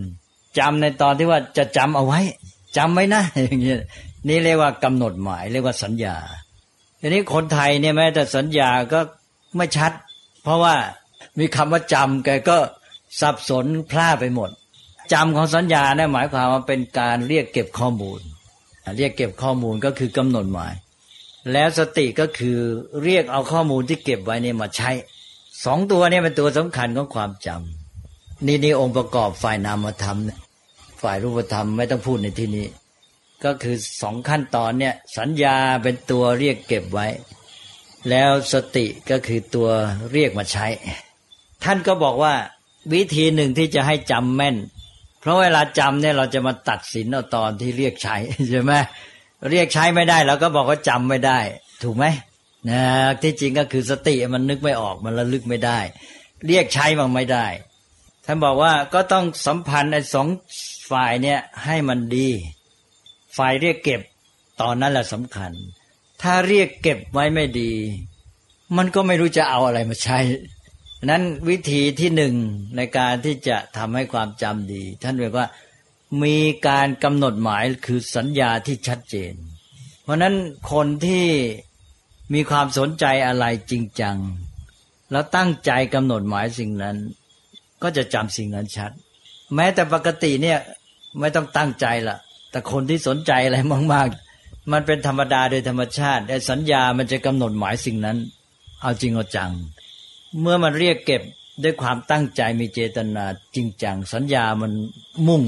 [0.07, 2.21] ำจำในตอนที่ว่าจะจำเอาไว้
[2.77, 3.81] จำไว้นะอย่างเงี้ย
[4.29, 6.17] นี่เรียกว่ากำหนดหมาย เรียกว่าสัญญา
[7.01, 9.01] ทีนี้คนไทยเนี่ยแม้แต่สัญญาก็
[9.57, 9.93] ไม่ชัด
[10.43, 10.75] เพราะว่า
[11.39, 12.59] มีคำว่าจำแกก็
[13.21, 14.51] สับสนพลาดไปหมด
[15.13, 18.21] จำของสัญญาเนี่ยหมายความว่าเป็นการเรียกเก็บข้อมูล
[18.97, 20.73] เรียกเก็บข้อมูลก็คือกำหนดหมาย
[21.53, 22.59] แล้วสติก็คือ
[23.03, 24.91] เรียกเอาข้อมูลที่เก็บไว้เนี่ยมาใช้
[25.65, 30.39] สองตัวเนี่ยเป็นตัวสำคัญของความจำนี่นี่องค์ประกอบฝ่ายนามธรรมเนี่ย
[31.03, 32.67] ฝ่ายรูปธรรมไม่ต้องพูดในที่นี้
[33.45, 37.07] ก็คือสองขั้นตอนเนี่ยสัญญาเป็นตัวเรียกเก็บไว้
[38.11, 39.69] แล้วสติก็คือตัว
[40.13, 40.67] เรียกมาใช้
[41.65, 42.35] ท่านก็บอกว่า
[42.93, 44.57] วิธีหนึ่งที่จะให้จำแม่น
[45.25, 48.17] เพราะเวลาจำเนี่ยเราจะมาตัดสินเอาตอนที่เรียกใช้
[48.51, 48.73] ใช่ไหม
[49.51, 51.39] เรียกใช้ไม่ได้เราก็บอกว่าจำไม่ได้
[51.83, 52.05] ถูกไหม
[52.71, 52.83] นะ
[53.23, 55.79] ที่จริงก็คือสติมันนึกไม่ออกมันระลึกไม่ได้
[56.47, 57.47] เรียกใช้มันไม่ได้
[58.27, 60.29] ท่านบอกว่าก็ต้องสัมพันธ์ไอ้สอง
[60.91, 62.29] ฝ่ายเนี่ยให้มันดี
[63.37, 64.01] ฝ่ายเรียกเก็บ
[64.61, 65.53] ตอนนั้นแหละสำคัญ
[66.23, 67.73] ถ้าเรียกเก็บไว้ไม่ดี
[68.77, 70.19] มันก็ไม่รู้จะเอาอะไรมาใช้
[71.11, 72.35] นั้นวิธีที่หนึ่ง
[72.77, 75.47] ในการที่จะทำให้ความจำดี ท่านเรียกว่า
[76.23, 76.39] มี
[76.69, 79.35] การกำหนดหมายคือสัญญาที่ชัดเจน
[80.03, 80.35] เพราะนั้น
[80.73, 81.27] คนที่
[82.35, 84.17] มีความสนใจอะไรจริงจัง
[85.13, 86.97] แล้วตั้งใจกำหนดหมายสิ่งนั้น
[87.83, 88.91] ก็จะจำสิ่งนั้นชัด
[89.55, 90.59] แม้แต่ปกติเนี่ย
[91.21, 92.17] ไม่ต้องตั้งใจละ
[92.51, 93.59] แต่คนที่สนใจอะไร
[93.93, 98.19] มากๆ มันเป็นธรรมดาโดยธรรมชาติไอ้สัญญามันจะกำหนดหมายสิ่งนั้น
[98.83, 99.53] เอาจริงเอาจัง
[100.41, 101.23] เมื่อมันเรียกเก็บ
[101.63, 103.25] ด้วยความตั้งใจมีเจตนา
[103.55, 104.73] จริงจัง สัญญามัน
[105.29, 105.43] มุ่ง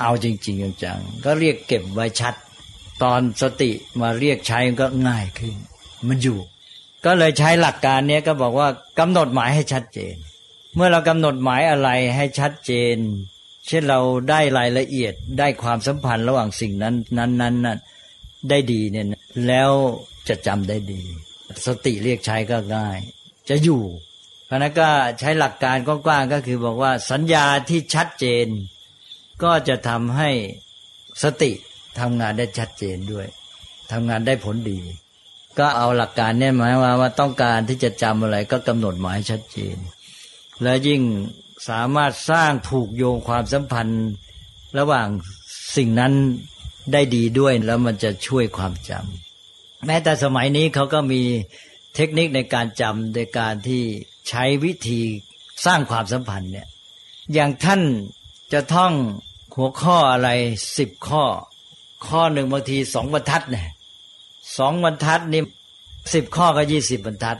[0.00, 2.34] เอาจริงๆจังก็เรียกเก็บไว้ชัด
[3.02, 3.70] ตอนสติ
[4.00, 5.54] มาเรียกใช้ก็ง่ายขึ้น
[6.08, 6.38] มันอยู่
[7.04, 8.68] ก็เลยใช้หลักการเนี้ยก็บอกว่า
[8.98, 10.14] กำหนดหมายให้ชัดเจน
[10.74, 12.96] เมื่อเรากำหนดหมายอะไรให้ชัดเจน
[13.66, 17.78] เช่นเราได้รายละเอียดได้ความสัมพันธ์ระหว่างสิ่งนั้นนั้นนั้นนั้น
[18.50, 19.06] ได้ดีเนี่ย
[19.48, 19.70] แล้ว
[20.28, 21.02] จะจำได้ดี
[21.66, 22.98] สติเรียกใช้ก็ง่าย
[23.48, 23.82] จะอยู่
[24.52, 24.88] ราะนั้นก็
[25.20, 28.46] ใช้หลักการกว้างๆก็คือบอกว่าสัญญาที่ชัดเจน
[29.42, 30.30] ก็จะทำให้
[31.22, 31.52] สติ
[32.00, 33.26] ทำงานได้ชัดเจนด้วย
[33.92, 34.80] ทำงานได้ผลดี
[35.58, 39.76] ก็เอาหลักการเนี่ยหมายว่าว่าต้องการที่จะจำอะไรก็กำหนดหมายชัดเจน
[40.62, 41.00] และยิ่ง
[41.68, 44.04] สามารถสร้างผูกโยงความสัมพันธ์
[44.78, 45.08] ระหว่าง
[45.76, 46.12] สิ่งนั้น
[46.92, 51.22] ได้ดีด้วยแล้วมันจะช่วยความจำแม้แต่สมัยนี้เขาก็มี
[51.94, 53.84] เทคนิคในการจำในการที่
[54.28, 55.00] ใช้วิธี
[55.64, 56.66] สร้างความสัมพันธ์เนี่ย
[57.32, 57.82] อย่างท่าน
[58.52, 58.92] จะท่อง
[59.56, 60.30] หัวข้ออะไร
[60.78, 61.24] สิบข้อ
[62.06, 63.68] ข้อหนึ่งบางทีสองบรรทัดเนี่ย
[64.58, 65.42] สองบรรทัดนี่
[66.14, 67.36] สิบข้อก็ยี่สิบบรรทัด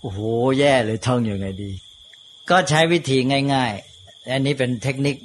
[0.00, 0.18] โอ้โห
[0.58, 1.70] แย่เลยท่องอยังไงดี
[2.50, 3.18] ก็ใช้วิธี
[3.54, 3.72] ง่าย
[4.02, 5.16] ๆ อันนี้เป็นเทคนิค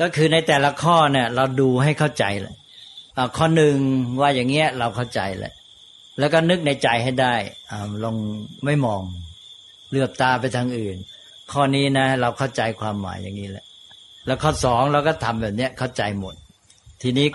[0.00, 2.54] ก็คือในแต่ละข้อเนี่ยเราดูให้เข้าใจเลย
[3.36, 3.76] ข้อหนึ่ง
[4.20, 5.54] ว่าอย่างเงี้ยเราเข้าใจแหละ
[6.18, 7.34] แล้วก็นึกในใจให้ได้
[8.04, 8.16] ลอง
[8.64, 9.02] ไม่มอง
[9.90, 10.96] เลือบตาไปทางอื่น
[11.52, 13.64] ข้อนี้นะ เราเข้าใจความหมายอย่างนี้แหละ
[14.26, 16.34] แล้วข้อสองเราก็ทำแบบเนี้ยเข้าใจหมด
[17.02, 17.26] ทีนี้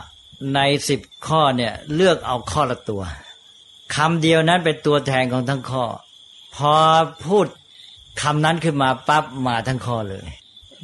[0.56, 3.02] ในสิบข้อเนี่ยเลือกเอาข้อละตัว
[3.96, 5.86] คำเดียวนั้นเป็นตัวแทนของทั้งข้อ
[6.56, 6.74] พอ
[7.26, 7.48] พูด
[8.22, 10.28] คำนั้นขึ้นมาปั๊บมาทั้งข้อเลย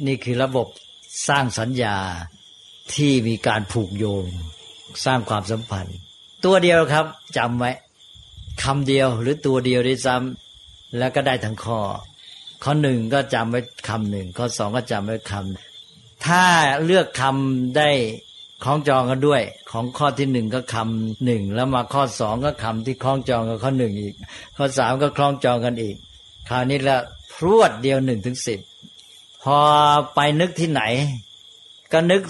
[0.06, 0.66] นี่คือระบบ
[1.28, 1.96] สร้างสัญญา
[2.94, 4.24] ที่มีการผูกโยง
[5.04, 5.96] สร้างความสัมพันธ์
[6.44, 7.06] ตัวเดียวครับ
[7.36, 7.72] จำไว้
[8.62, 10.45] คำเดียวหรือตัวเดียวด้วยซ้ำ
[10.98, 11.80] แล้วก็ได้ทั้งข้อ
[12.62, 16.42] ข้อหนึ่งก็จำไว้คำหนึ่งข้อสองก็จำไว้คำถ้า
[16.84, 17.90] เลือกคำได้
[18.64, 24.14] คล้องจองกันด้วย ของข้อที่หนึ่งก็คำหนึ่งแล้วมาข้อสองก็คำที่คล้องจองกับข้อหนึ่งอีก
[24.56, 25.96] ข้อสามก็คล้องจองกันอีก
[26.48, 26.96] คราวนี้ละ
[27.34, 28.60] พรวดเดียวหนึ่งถึงสิบ
[29.42, 29.58] พอ
[30.14, 30.82] ไปนึกที่ไหน
[31.92, 32.22] ก็นึก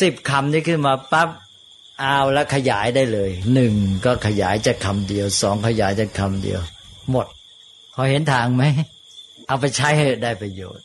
[0.00, 1.28] สิบคำนี้ขึ้นมาปั๊บ
[2.00, 3.74] เอาแล้วขยายได้เลยหนึ่ง
[4.04, 6.60] ก็ขยายจากคำเดียวสองขยายจากคำเดียว
[7.10, 7.26] หมด
[7.96, 8.64] พอเห็นทางไหม
[9.48, 10.84] เอาไปใช้ให้ได้ประโยชน์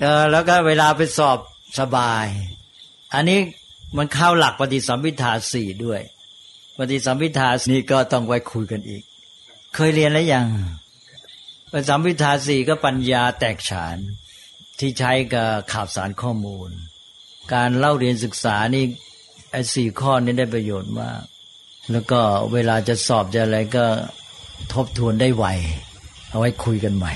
[0.00, 1.38] เออ แล้วก็เวลาไปสอบ
[1.78, 2.26] สบาย
[3.14, 3.38] อันนี้
[3.96, 6.00] มันเข้าหลักปฏิสัมพิทาสี่ด้วย
[6.78, 9.02] ปฏิสัมพิทานี่ก็ต้องไว้คุยกันอีก
[9.74, 10.46] เคยเรียนแล้วยัง
[11.70, 13.96] ปฏิสัมพิทาสี่ก็ปัญญาแตกฉาน
[14.78, 16.70] ที่ใช้กับข่าวสารข้อมูล
[17.54, 18.84] การเล่าเรียนศึกษานี่
[19.52, 21.20] ไอ้สี่ข้อนี้ได้ประโยชน์มาก
[21.92, 22.20] แล้วก็
[22.52, 23.86] เวลาจะสอบจะอะไรก็
[24.72, 25.44] ทบทวนได้ไว
[26.32, 27.12] เอาไว้คุยกันใหม่